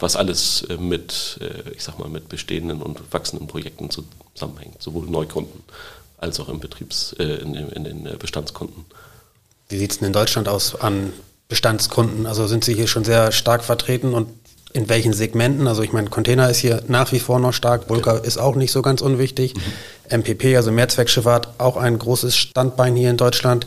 was 0.00 0.16
alles 0.16 0.66
äh, 0.68 0.76
mit, 0.76 1.38
äh, 1.40 1.70
ich 1.70 1.82
sag 1.82 1.98
mal, 1.98 2.08
mit 2.08 2.28
bestehenden 2.28 2.82
und 2.82 3.00
wachsenden 3.12 3.46
Projekten 3.46 3.90
zusammenhängt, 3.90 4.82
sowohl 4.82 5.06
Neukunden 5.06 5.62
als 6.18 6.40
auch 6.40 6.48
im 6.48 6.60
Betriebs, 6.60 7.14
äh, 7.18 7.24
in, 7.24 7.54
in, 7.54 7.84
den 7.84 8.18
Bestandskunden. 8.18 8.84
Wie 9.68 9.78
sieht 9.78 9.92
es 9.92 9.98
denn 9.98 10.06
in 10.06 10.12
Deutschland 10.12 10.48
aus 10.48 10.74
an 10.74 11.12
Bestandskunden? 11.48 12.26
Also 12.26 12.46
sind 12.46 12.64
Sie 12.64 12.74
hier 12.74 12.86
schon 12.86 13.04
sehr 13.04 13.32
stark 13.32 13.62
vertreten 13.64 14.14
und 14.14 14.28
in 14.74 14.88
welchen 14.88 15.12
Segmenten. 15.12 15.68
Also 15.68 15.82
ich 15.82 15.92
meine, 15.92 16.10
Container 16.10 16.50
ist 16.50 16.58
hier 16.58 16.82
nach 16.88 17.12
wie 17.12 17.20
vor 17.20 17.38
noch 17.38 17.52
stark, 17.52 17.86
Bulka 17.86 18.16
okay. 18.16 18.26
ist 18.26 18.38
auch 18.38 18.56
nicht 18.56 18.72
so 18.72 18.82
ganz 18.82 19.00
unwichtig. 19.00 19.54
Mhm. 19.54 20.20
MPP, 20.20 20.56
also 20.56 20.72
Mehrzweckschifffahrt, 20.72 21.48
auch 21.58 21.76
ein 21.76 21.98
großes 21.98 22.36
Standbein 22.36 22.96
hier 22.96 23.10
in 23.10 23.16
Deutschland. 23.16 23.66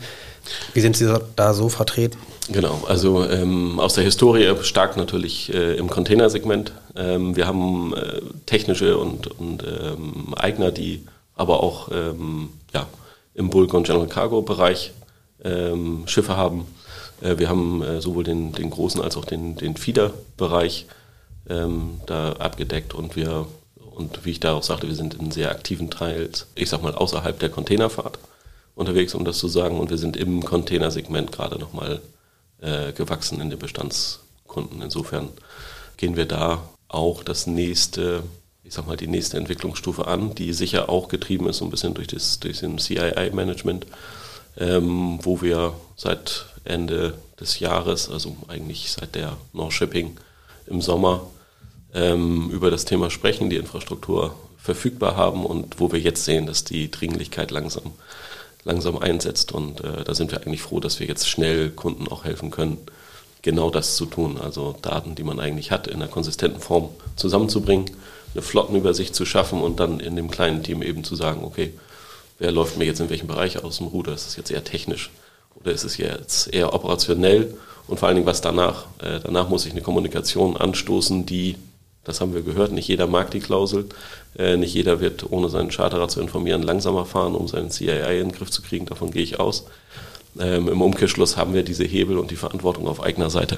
Wie 0.74 0.82
sind 0.82 0.96
Sie 0.96 1.12
da 1.36 1.54
so 1.54 1.70
vertreten? 1.70 2.18
Genau, 2.50 2.84
also 2.88 3.26
ähm, 3.26 3.80
aus 3.80 3.94
der 3.94 4.06
Historie 4.06 4.54
stark 4.62 4.96
natürlich 4.96 5.54
äh, 5.54 5.76
im 5.76 5.90
Containersegment. 5.90 6.72
Ähm, 6.96 7.36
wir 7.36 7.46
haben 7.46 7.94
äh, 7.94 8.22
technische 8.46 8.98
und, 8.98 9.28
und 9.40 9.64
ähm, 9.64 10.34
Eigner, 10.36 10.72
die 10.72 11.04
aber 11.36 11.62
auch 11.62 11.90
ähm, 11.92 12.50
ja, 12.74 12.88
im 13.34 13.50
Bulk 13.50 13.74
und 13.74 13.86
General 13.86 14.08
Cargo 14.08 14.42
Bereich 14.42 14.94
ähm, 15.44 16.04
Schiffe 16.08 16.38
haben. 16.38 16.66
Äh, 17.22 17.38
wir 17.38 17.50
haben 17.50 17.82
äh, 17.82 18.00
sowohl 18.00 18.24
den, 18.24 18.54
den 18.54 18.70
großen 18.70 19.02
als 19.02 19.18
auch 19.18 19.26
den, 19.26 19.58
den 19.58 19.76
Feeder-Bereich 19.76 20.86
ähm, 21.50 22.00
da 22.06 22.32
abgedeckt 22.34 22.94
und 22.94 23.18
wir, 23.18 23.46
und 23.92 24.26
wie 24.26 24.32
ich 24.32 24.40
da 24.40 24.54
auch 24.54 24.64
sagte, 24.64 24.88
wir 24.88 24.96
sind 24.96 25.16
in 25.16 25.32
sehr 25.32 25.52
aktiven 25.52 25.90
Teils, 25.90 26.48
ich 26.56 26.70
sag 26.70 26.82
mal, 26.82 26.96
außerhalb 26.96 27.38
der 27.40 27.50
Containerfahrt 27.50 28.20
unterwegs, 28.78 29.14
um 29.16 29.26
das 29.26 29.40
zu 29.40 29.48
sagen. 29.48 29.80
Und 29.80 29.90
wir 29.90 29.98
sind 29.98 30.16
im 30.16 30.44
Containersegment 30.44 31.32
gerade 31.32 31.60
nochmal 31.60 32.02
äh, 32.62 32.94
gewachsen 32.94 33.42
in 33.42 33.50
den 33.50 33.60
Bestandskunden. 33.60 34.82
Insofern 34.82 35.30
gehen 35.98 36.16
wir 36.16 36.26
da 36.26 36.70
auch 36.88 37.24
das 37.24 37.48
nächste, 37.48 38.24
ich 38.64 38.74
sag 38.74 38.88
mal, 38.88 38.96
die 38.96 39.08
nächste 39.08 39.38
Entwicklungsstufe 39.38 40.08
an, 40.08 40.36
die 40.36 40.54
sicher 40.54 40.90
auch 40.90 41.10
getrieben 41.10 41.50
ist, 41.50 41.58
so 41.58 41.66
ein 41.66 41.72
bisschen 41.72 41.96
durch 41.96 42.08
das, 42.08 42.40
durch 42.40 42.60
den 42.60 42.78
CII-Management, 42.78 43.88
ähm, 44.58 45.20
wo 45.24 45.42
wir 45.42 45.74
seit 45.96 46.46
Ende 46.64 47.16
des 47.40 47.60
Jahres, 47.60 48.10
also 48.10 48.38
eigentlich 48.48 48.92
seit 48.92 49.16
der 49.16 49.38
North 49.54 49.74
Shipping 49.74 50.18
im 50.68 50.82
Sommer, 50.82 51.28
ähm, 51.94 52.50
über 52.52 52.70
das 52.70 52.86
Thema 52.86 53.10
sprechen, 53.10 53.50
die 53.50 53.56
Infrastruktur 53.56 54.36
verfügbar 54.58 55.16
haben 55.16 55.46
und 55.46 55.80
wo 55.80 55.92
wir 55.92 56.00
jetzt 56.00 56.26
sehen, 56.26 56.46
dass 56.46 56.64
die 56.64 56.92
Dringlichkeit 56.92 57.52
langsam, 57.52 57.94
langsam 58.68 58.98
einsetzt. 58.98 59.52
Und 59.52 59.84
äh, 59.84 60.04
da 60.04 60.14
sind 60.14 60.32
wir 60.32 60.42
eigentlich 60.42 60.62
froh, 60.62 60.80
dass 60.80 61.00
wir 61.00 61.08
jetzt 61.08 61.28
schnell 61.28 61.70
Kunden 61.72 62.08
auch 62.08 62.26
helfen 62.26 62.52
können, 62.52 62.78
genau 63.42 63.70
das 63.70 63.96
zu 63.96 64.06
tun. 64.06 64.38
Also 64.40 64.76
Daten, 64.82 65.16
die 65.16 65.24
man 65.24 65.40
eigentlich 65.40 65.72
hat, 65.72 65.88
in 65.88 65.96
einer 65.96 66.08
konsistenten 66.08 66.60
Form 66.60 66.90
zusammenzubringen, 67.16 67.90
eine 68.34 68.42
Flottenübersicht 68.42 69.16
zu 69.16 69.26
schaffen 69.26 69.62
und 69.62 69.80
dann 69.80 70.00
in 70.00 70.16
dem 70.16 70.30
kleinen 70.30 70.62
Team 70.62 70.84
eben 70.84 71.04
zu 71.04 71.16
sagen, 71.16 71.44
okay, 71.44 71.74
wer 72.40 72.52
läuft 72.52 72.78
mir 72.78 72.86
jetzt 72.86 73.00
in 73.00 73.10
welchem 73.10 73.28
Bereich 73.28 73.64
aus 73.64 73.78
dem 73.78 73.88
Ruder? 73.88 74.14
Ist 74.14 74.28
das 74.28 74.36
jetzt 74.36 74.52
eher 74.52 74.64
technisch 74.64 75.10
oder 75.56 75.72
ist 75.72 75.86
es 75.86 75.98
jetzt 75.98 76.54
eher 76.54 76.74
operationell? 76.74 77.56
Und 77.88 78.00
vor 78.00 78.10
allen 78.10 78.18
Dingen, 78.18 78.28
was 78.28 78.42
danach? 78.42 78.86
Äh, 79.00 79.22
danach 79.24 79.50
muss 79.50 79.66
ich 79.66 79.72
eine 79.72 79.82
Kommunikation 79.82 80.58
anstoßen, 80.58 81.26
die, 81.26 81.56
das 82.08 82.22
haben 82.22 82.34
wir 82.34 82.42
gehört, 82.42 82.72
nicht 82.72 82.88
jeder 82.88 83.06
mag 83.06 83.30
die 83.32 83.42
Klausel, 83.42 83.86
äh, 84.38 84.56
nicht 84.56 84.74
jeder 84.74 85.02
wird, 85.02 85.30
ohne 85.30 85.50
seinen 85.50 85.72
Charterer 85.72 86.08
zu 86.08 86.22
informieren, 86.22 86.64
langsamer 86.64 87.06
fahren, 87.06 87.36
um 87.36 87.48
seinen 87.48 87.70
CIA 87.70 88.10
in 88.12 88.30
den 88.30 88.32
Griff 88.32 88.50
zu 88.50 88.62
kriegen, 88.62 88.86
davon 88.86 89.12
gehe 89.12 89.22
ich 89.22 89.40
aus. 89.40 89.66
Ähm, 90.40 90.70
Im 90.70 90.82
Umkehrschluss 90.82 91.36
haben 91.36 91.54
wir 91.54 91.64
diese 91.64 91.84
Hebel 91.84 92.18
und 92.18 92.32
die 92.32 92.38
Verantwortung 92.38 92.88
auf 92.88 93.04
eigener 93.04 93.30
Seite. 93.30 93.58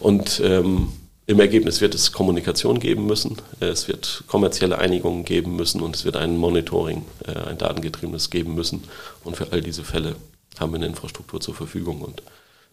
Und 0.00 0.42
ähm, 0.44 0.88
im 1.26 1.38
Ergebnis 1.38 1.80
wird 1.80 1.94
es 1.94 2.12
Kommunikation 2.12 2.80
geben 2.80 3.06
müssen, 3.06 3.36
es 3.60 3.86
wird 3.86 4.24
kommerzielle 4.26 4.78
Einigungen 4.78 5.24
geben 5.24 5.56
müssen 5.56 5.80
und 5.80 5.94
es 5.94 6.04
wird 6.04 6.16
ein 6.16 6.36
Monitoring, 6.36 7.04
äh, 7.26 7.48
ein 7.48 7.58
datengetriebenes 7.58 8.28
geben 8.28 8.56
müssen. 8.56 8.82
Und 9.22 9.36
für 9.36 9.52
all 9.52 9.60
diese 9.60 9.84
Fälle 9.84 10.16
haben 10.58 10.72
wir 10.72 10.76
eine 10.76 10.86
Infrastruktur 10.86 11.40
zur 11.40 11.54
Verfügung 11.54 12.02
und 12.02 12.22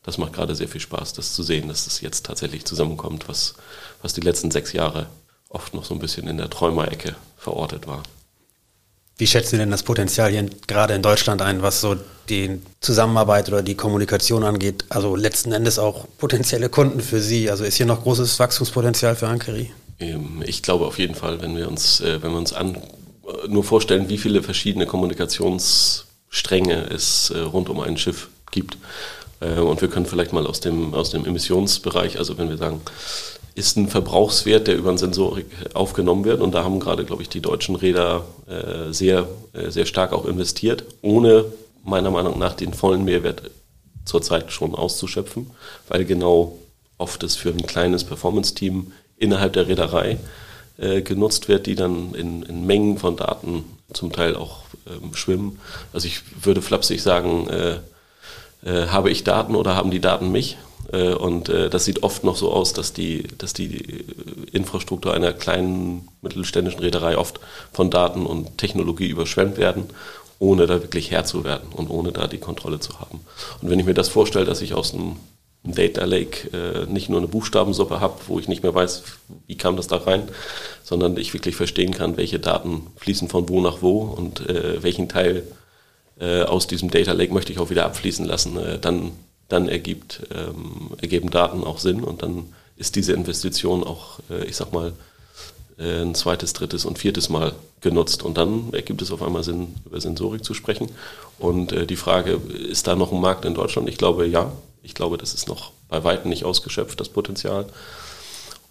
das 0.04 0.18
macht 0.18 0.34
gerade 0.34 0.56
sehr 0.56 0.68
viel 0.68 0.82
Spaß, 0.82 1.14
das 1.14 1.34
zu 1.34 1.44
sehen, 1.44 1.68
dass 1.68 1.86
es 1.88 2.02
jetzt 2.02 2.26
tatsächlich 2.26 2.66
zusammenkommt, 2.66 3.30
was, 3.30 3.54
was 4.02 4.14
die 4.14 4.22
letzten 4.22 4.52
sechs 4.52 4.74
Jahre 4.74 5.08
oft 5.50 5.74
noch 5.74 5.86
so 5.86 5.94
ein 5.94 6.00
bisschen 6.00 6.28
in 6.28 6.38
der 6.38 6.50
Träumerecke 6.50 7.16
verortet 7.38 7.88
war. 7.88 8.04
Wie 9.18 9.28
schätzen 9.28 9.52
Sie 9.52 9.58
denn 9.58 9.70
das 9.70 9.84
Potenzial 9.84 10.32
hier 10.32 10.50
gerade 10.66 10.96
in 10.96 11.04
Deutschland 11.04 11.44
ein, 11.44 11.62
was 11.62 11.82
so 11.82 11.96
die 12.28 12.60
Zusammenarbeit 12.80 13.50
oder 13.50 13.62
die 13.62 13.76
Kommunikation 13.76 14.44
angeht? 14.44 14.86
Also 14.90 15.16
letzten 15.16 15.52
Endes 15.52 15.78
auch 15.78 16.08
potenzielle 16.18 16.70
Kunden 16.70 17.02
für 17.02 17.22
Sie. 17.22 17.52
Also 17.52 17.64
ist 17.64 17.76
hier 17.76 17.86
noch 17.86 18.02
großes 18.02 18.40
Wachstumspotenzial 18.40 19.16
für 19.16 19.28
Ankeri? 19.28 19.72
Ähm, 20.00 20.42
ich 20.44 20.64
glaube 20.64 20.88
auf 20.88 20.98
jeden 20.98 21.14
Fall, 21.14 21.40
wenn 21.42 21.56
wir 21.56 21.68
uns, 21.68 22.02
äh, 22.02 22.24
wenn 22.24 22.32
wir 22.32 22.40
uns 22.40 22.54
an, 22.54 22.78
nur 23.48 23.64
vorstellen, 23.64 24.10
wie 24.10 24.18
viele 24.18 24.42
verschiedene 24.42 24.88
Kommunikationsstränge 24.88 26.90
es 26.90 27.30
äh, 27.30 27.38
rund 27.40 27.70
um 27.70 27.80
ein 27.80 27.98
Schiff 27.98 28.30
gibt. 28.50 28.80
Äh, 29.42 29.60
und 29.60 29.82
wir 29.82 29.90
können 29.90 30.06
vielleicht 30.06 30.32
mal 30.32 30.48
aus 30.48 30.62
dem, 30.62 30.94
aus 30.94 31.10
dem 31.10 31.26
Emissionsbereich, 31.26 32.18
also 32.18 32.38
wenn 32.38 32.50
wir 32.50 32.58
sagen, 32.58 32.82
ist 33.54 33.76
ein 33.76 33.90
Verbrauchswert, 33.90 34.68
der 34.68 34.78
über 34.78 34.90
eine 34.90 34.98
Sensorik 34.98 35.48
aufgenommen 35.74 36.24
wird. 36.24 36.40
Und 36.40 36.54
da 36.54 36.64
haben 36.64 36.80
gerade, 36.80 37.04
glaube 37.04 37.22
ich, 37.22 37.30
die 37.30 37.42
deutschen 37.42 37.76
Räder 37.76 38.24
äh, 38.48 38.94
sehr, 38.94 39.28
äh, 39.52 39.70
sehr 39.70 39.86
stark 39.86 40.14
auch 40.14 40.26
investiert, 40.26 40.86
ohne 41.02 41.46
meiner 41.84 42.12
Meinung 42.12 42.40
nach 42.40 42.54
den 42.54 42.74
vollen 42.74 43.04
Mehrwert 43.04 43.52
zurzeit 44.06 44.52
schon 44.52 44.74
auszuschöpfen, 44.74 45.52
weil 45.88 46.06
genau 46.06 46.58
oft 46.98 47.24
es 47.24 47.36
für 47.36 47.50
ein 47.50 47.66
kleines 47.66 48.04
Performance-Team 48.04 48.94
innerhalb 49.18 49.54
der 49.54 49.68
Reederei 49.68 50.18
genutzt 51.04 51.48
wird, 51.48 51.68
die 51.68 51.76
dann 51.76 52.16
in, 52.16 52.42
in, 52.42 52.66
Mengen 52.66 52.98
von 52.98 53.16
Daten 53.16 53.66
zum 53.94 54.12
Teil 54.12 54.36
auch 54.36 54.64
ähm, 54.88 55.14
schwimmen. 55.14 55.60
Also 55.94 56.08
ich 56.08 56.22
würde 56.44 56.64
flapsig 56.64 57.04
sagen, 57.04 57.48
äh, 58.64 58.88
habe 58.88 59.10
ich 59.10 59.24
Daten 59.24 59.56
oder 59.56 59.76
haben 59.76 59.92
die 59.92 60.02
Daten 60.02 60.32
mich? 60.32 60.58
Äh, 60.92 61.14
und 61.14 61.50
äh, 61.50 61.70
das 61.70 61.86
sieht 61.86 62.04
oft 62.04 62.24
noch 62.24 62.36
so 62.36 62.52
aus, 62.52 62.74
dass 62.74 62.94
die, 62.94 63.24
dass 63.38 63.54
die 63.54 64.06
Infrastruktur 64.52 65.14
einer 65.14 65.34
kleinen 65.34 66.08
mittelständischen 66.22 66.82
Reederei 66.82 67.18
oft 67.18 67.40
von 67.72 67.90
Daten 67.90 68.26
und 68.26 68.58
Technologie 68.58 69.08
überschwemmt 69.08 69.58
werden, 69.58 69.86
ohne 70.40 70.68
da 70.68 70.82
wirklich 70.82 71.12
Herr 71.12 71.26
zu 71.26 71.44
werden 71.44 71.70
und 71.76 71.90
ohne 71.90 72.12
da 72.12 72.28
die 72.28 72.40
Kontrolle 72.40 72.80
zu 72.80 73.00
haben. 73.00 73.22
Und 73.62 73.70
wenn 73.70 73.80
ich 73.80 73.86
mir 73.86 73.94
das 73.94 74.10
vorstelle, 74.10 74.46
dass 74.46 74.62
ich 74.62 74.74
aus 74.74 74.94
einem 74.94 75.18
Data 75.64 76.06
Lake 76.06 76.50
äh, 76.58 76.92
nicht 76.92 77.10
nur 77.10 77.20
eine 77.20 77.28
Buchstabensuppe 77.28 78.00
habe, 78.00 78.16
wo 78.28 78.40
ich 78.40 78.48
nicht 78.48 78.64
mehr 78.64 78.74
weiß, 78.74 79.04
wie 79.46 79.58
kam 79.58 79.78
das 79.78 79.88
da 79.88 79.98
rein, 79.98 80.24
sondern 80.82 81.18
ich 81.18 81.34
wirklich 81.36 81.56
verstehen 81.56 81.94
kann, 81.94 82.18
welche 82.18 82.40
Daten 82.40 82.88
fließen 82.98 83.30
von 83.30 83.48
wo 83.48 83.62
nach 83.62 83.82
wo 83.82 84.02
und 84.02 84.40
äh, 84.50 84.82
welchen 84.82 85.08
Teil 85.08 85.44
äh, 86.22 86.44
aus 86.44 86.68
diesem 86.68 86.90
Data 86.90 87.12
Lake 87.12 87.34
möchte 87.34 87.52
ich 87.52 87.60
auch 87.60 87.70
wieder 87.70 87.86
abfließen 87.86 88.26
lassen, 88.26 88.58
dann 88.80 89.12
dann 89.52 89.68
ergibt, 89.68 90.22
ähm, 90.34 90.92
ergeben 91.02 91.30
Daten 91.30 91.64
auch 91.64 91.78
Sinn 91.78 92.04
und 92.04 92.22
dann 92.22 92.54
ist 92.78 92.96
diese 92.96 93.14
Investition 93.14 93.84
auch, 93.84 94.20
äh, 94.30 94.46
ich 94.46 94.56
sag 94.56 94.72
mal, 94.72 94.94
äh, 95.78 96.02
ein 96.02 96.16
zweites, 96.16 96.54
drittes 96.54 96.86
und 96.86 96.98
viertes 96.98 97.30
Mal 97.30 97.54
genutzt. 97.82 98.24
Und 98.24 98.38
dann 98.38 98.74
ergibt 98.74 99.02
es 99.02 99.12
auf 99.12 99.22
einmal 99.22 99.44
Sinn, 99.44 99.76
über 99.86 100.00
Sensorik 100.00 100.44
zu 100.44 100.54
sprechen. 100.54 100.90
Und 101.38 101.74
äh, 101.74 101.86
die 101.86 101.96
Frage, 101.96 102.40
ist 102.70 102.88
da 102.88 102.96
noch 102.96 103.12
ein 103.12 103.22
Markt 103.22 103.46
in 103.46 103.54
Deutschland? 103.54 103.90
Ich 103.90 103.98
glaube 103.98 104.26
ja. 104.26 104.52
Ich 104.84 104.96
glaube, 104.96 105.20
das 105.20 105.36
ist 105.36 105.48
noch 105.48 105.74
bei 105.90 106.04
weitem 106.04 106.30
nicht 106.30 106.44
ausgeschöpft, 106.44 107.00
das 107.00 107.10
Potenzial. 107.10 107.68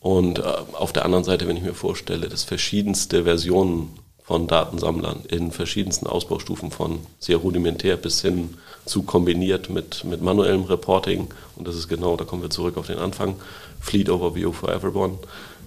Und 0.01 0.41
äh, 0.41 0.43
auf 0.43 0.93
der 0.93 1.05
anderen 1.05 1.25
Seite, 1.25 1.47
wenn 1.47 1.57
ich 1.57 1.63
mir 1.63 1.75
vorstelle, 1.75 2.29
dass 2.29 2.43
verschiedenste 2.43 3.25
Versionen 3.25 3.91
von 4.31 4.47
Datensammlern 4.47 5.25
in 5.29 5.51
verschiedensten 5.51 6.07
Ausbaustufen 6.07 6.71
von 6.71 7.01
sehr 7.19 7.39
rudimentär 7.39 7.97
bis 7.97 8.23
hin 8.23 8.55
zu 8.85 9.03
kombiniert 9.03 9.71
mit, 9.71 10.05
mit 10.05 10.23
manuellem 10.23 10.63
Reporting. 10.63 11.27
Und 11.57 11.67
das 11.67 11.75
ist 11.75 11.89
genau, 11.89 12.15
da 12.15 12.25
kommen 12.25 12.41
wir 12.41 12.51
zurück 12.51 12.77
auf 12.77 12.87
den 12.87 12.99
Anfang, 12.99 13.35
Fleet 13.81 14.09
Overview 14.09 14.53
for 14.53 14.73
Everyone. 14.73 15.19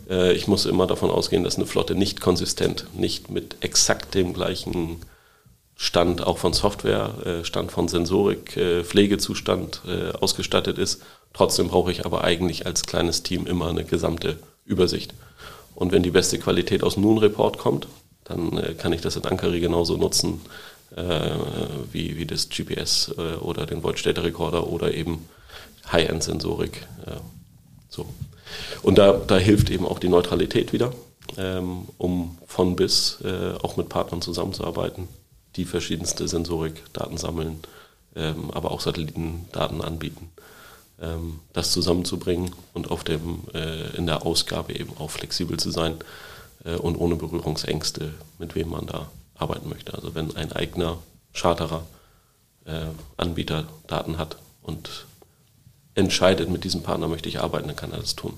Äh, 0.09 0.31
ich 0.31 0.47
muss 0.47 0.65
immer 0.65 0.87
davon 0.87 1.11
ausgehen, 1.11 1.43
dass 1.43 1.57
eine 1.57 1.65
Flotte 1.65 1.93
nicht 1.93 2.21
konsistent, 2.21 2.87
nicht 2.93 3.29
mit 3.29 3.57
exakt 3.59 4.15
dem 4.15 4.31
gleichen 4.31 5.01
Stand 5.75 6.25
auch 6.25 6.37
von 6.37 6.53
Software, 6.53 7.15
äh, 7.25 7.43
Stand 7.43 7.69
von 7.69 7.89
Sensorik, 7.89 8.55
äh, 8.55 8.85
Pflegezustand 8.85 9.81
ausgestattet 10.21 10.77
ist. 10.77 11.01
Trotzdem 11.33 11.67
brauche 11.67 11.91
ich 11.91 12.05
aber 12.05 12.23
eigentlich 12.23 12.65
als 12.65 12.83
kleines 12.83 13.23
Team 13.23 13.45
immer 13.45 13.67
eine 13.67 13.83
gesamte 13.83 14.37
Übersicht. 14.63 15.13
Und 15.75 15.91
wenn 15.91 16.03
die 16.03 16.11
beste 16.11 16.39
Qualität 16.39 16.81
aus 16.81 16.95
Noon 16.95 17.17
Report 17.17 17.57
kommt, 17.57 17.89
dann 18.25 18.57
äh, 18.57 18.73
kann 18.73 18.93
ich 18.93 19.01
das 19.01 19.15
in 19.15 19.25
Ankari 19.25 19.59
genauso 19.59 19.97
nutzen 19.97 20.41
äh, 20.95 21.31
wie, 21.91 22.17
wie 22.17 22.25
das 22.25 22.49
GPS 22.49 23.13
äh, 23.17 23.35
oder 23.35 23.65
den 23.65 23.81
Voltstädter-Rekorder 23.81 24.67
oder 24.67 24.93
eben 24.93 25.27
High-End-Sensorik. 25.91 26.87
so. 27.89 28.05
Und 28.83 28.97
da, 28.97 29.13
da 29.13 29.37
hilft 29.37 29.69
eben 29.69 29.85
auch 29.85 29.99
die 29.99 30.07
Neutralität 30.07 30.71
wieder, 30.71 30.93
ähm, 31.37 31.89
um 31.97 32.37
von 32.47 32.77
bis 32.77 33.17
auch 33.61 33.75
mit 33.75 33.89
Partnern 33.89 34.21
zusammenzuarbeiten, 34.21 35.09
die 35.57 35.65
verschiedenste 35.65 36.27
Sensorik, 36.29 36.81
Daten 36.93 37.17
sammeln, 37.17 37.59
ähm, 38.15 38.49
aber 38.51 38.71
auch 38.71 38.79
Satellitendaten 38.79 39.81
anbieten 39.81 40.31
ähm, 41.01 41.41
das 41.51 41.73
zusammenzubringen 41.73 42.51
und 42.73 42.91
auf 42.91 43.03
dem, 43.03 43.41
in 43.97 44.05
der 44.05 44.25
Ausgabe 44.25 44.73
eben 44.73 44.95
auch 44.97 45.11
flexibel 45.11 45.57
zu 45.57 45.69
sein, 45.69 45.95
äh, 45.95 46.03
und 46.71 46.95
ohne 46.97 47.15
Berührungsängste, 47.15 48.13
mit 48.39 48.55
wem 48.55 48.69
man 48.69 48.85
da 48.85 49.09
arbeiten 49.35 49.69
möchte. 49.69 49.93
Also 49.93 50.15
wenn 50.15 50.35
ein 50.35 50.51
eigener 50.51 50.97
Charterer 51.33 51.85
äh, 52.65 52.85
Anbieter 53.17 53.65
Daten 53.87 54.17
hat 54.17 54.37
und 54.61 55.05
entscheidet, 55.95 56.49
mit 56.49 56.63
diesem 56.63 56.83
Partner 56.83 57.07
möchte 57.07 57.29
ich 57.29 57.39
arbeiten, 57.39 57.67
dann 57.67 57.75
kann 57.75 57.91
er 57.91 57.99
das 57.99 58.15
tun. 58.15 58.37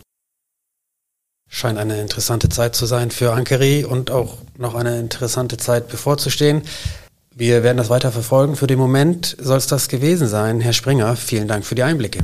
Scheint 1.47 1.77
eine 1.77 2.01
interessante 2.01 2.49
Zeit 2.49 2.75
zu 2.75 2.85
sein 2.85 3.11
für 3.11 3.33
Ankeri 3.33 3.85
und 3.85 4.11
auch 4.11 4.37
noch 4.57 4.73
eine 4.73 4.99
interessante 4.99 5.57
Zeit 5.57 5.87
bevorzustehen. 5.87 6.63
Wir 7.33 7.63
werden 7.63 7.77
das 7.77 7.89
weiter 7.89 8.11
verfolgen. 8.11 8.55
Für 8.55 8.67
den 8.67 8.79
Moment 8.79 9.37
soll 9.39 9.57
es 9.57 9.67
das 9.67 9.87
gewesen 9.87 10.27
sein. 10.27 10.59
Herr 10.59 10.73
Springer, 10.73 11.15
vielen 11.15 11.47
Dank 11.47 11.65
für 11.65 11.75
die 11.75 11.83
Einblicke. 11.83 12.23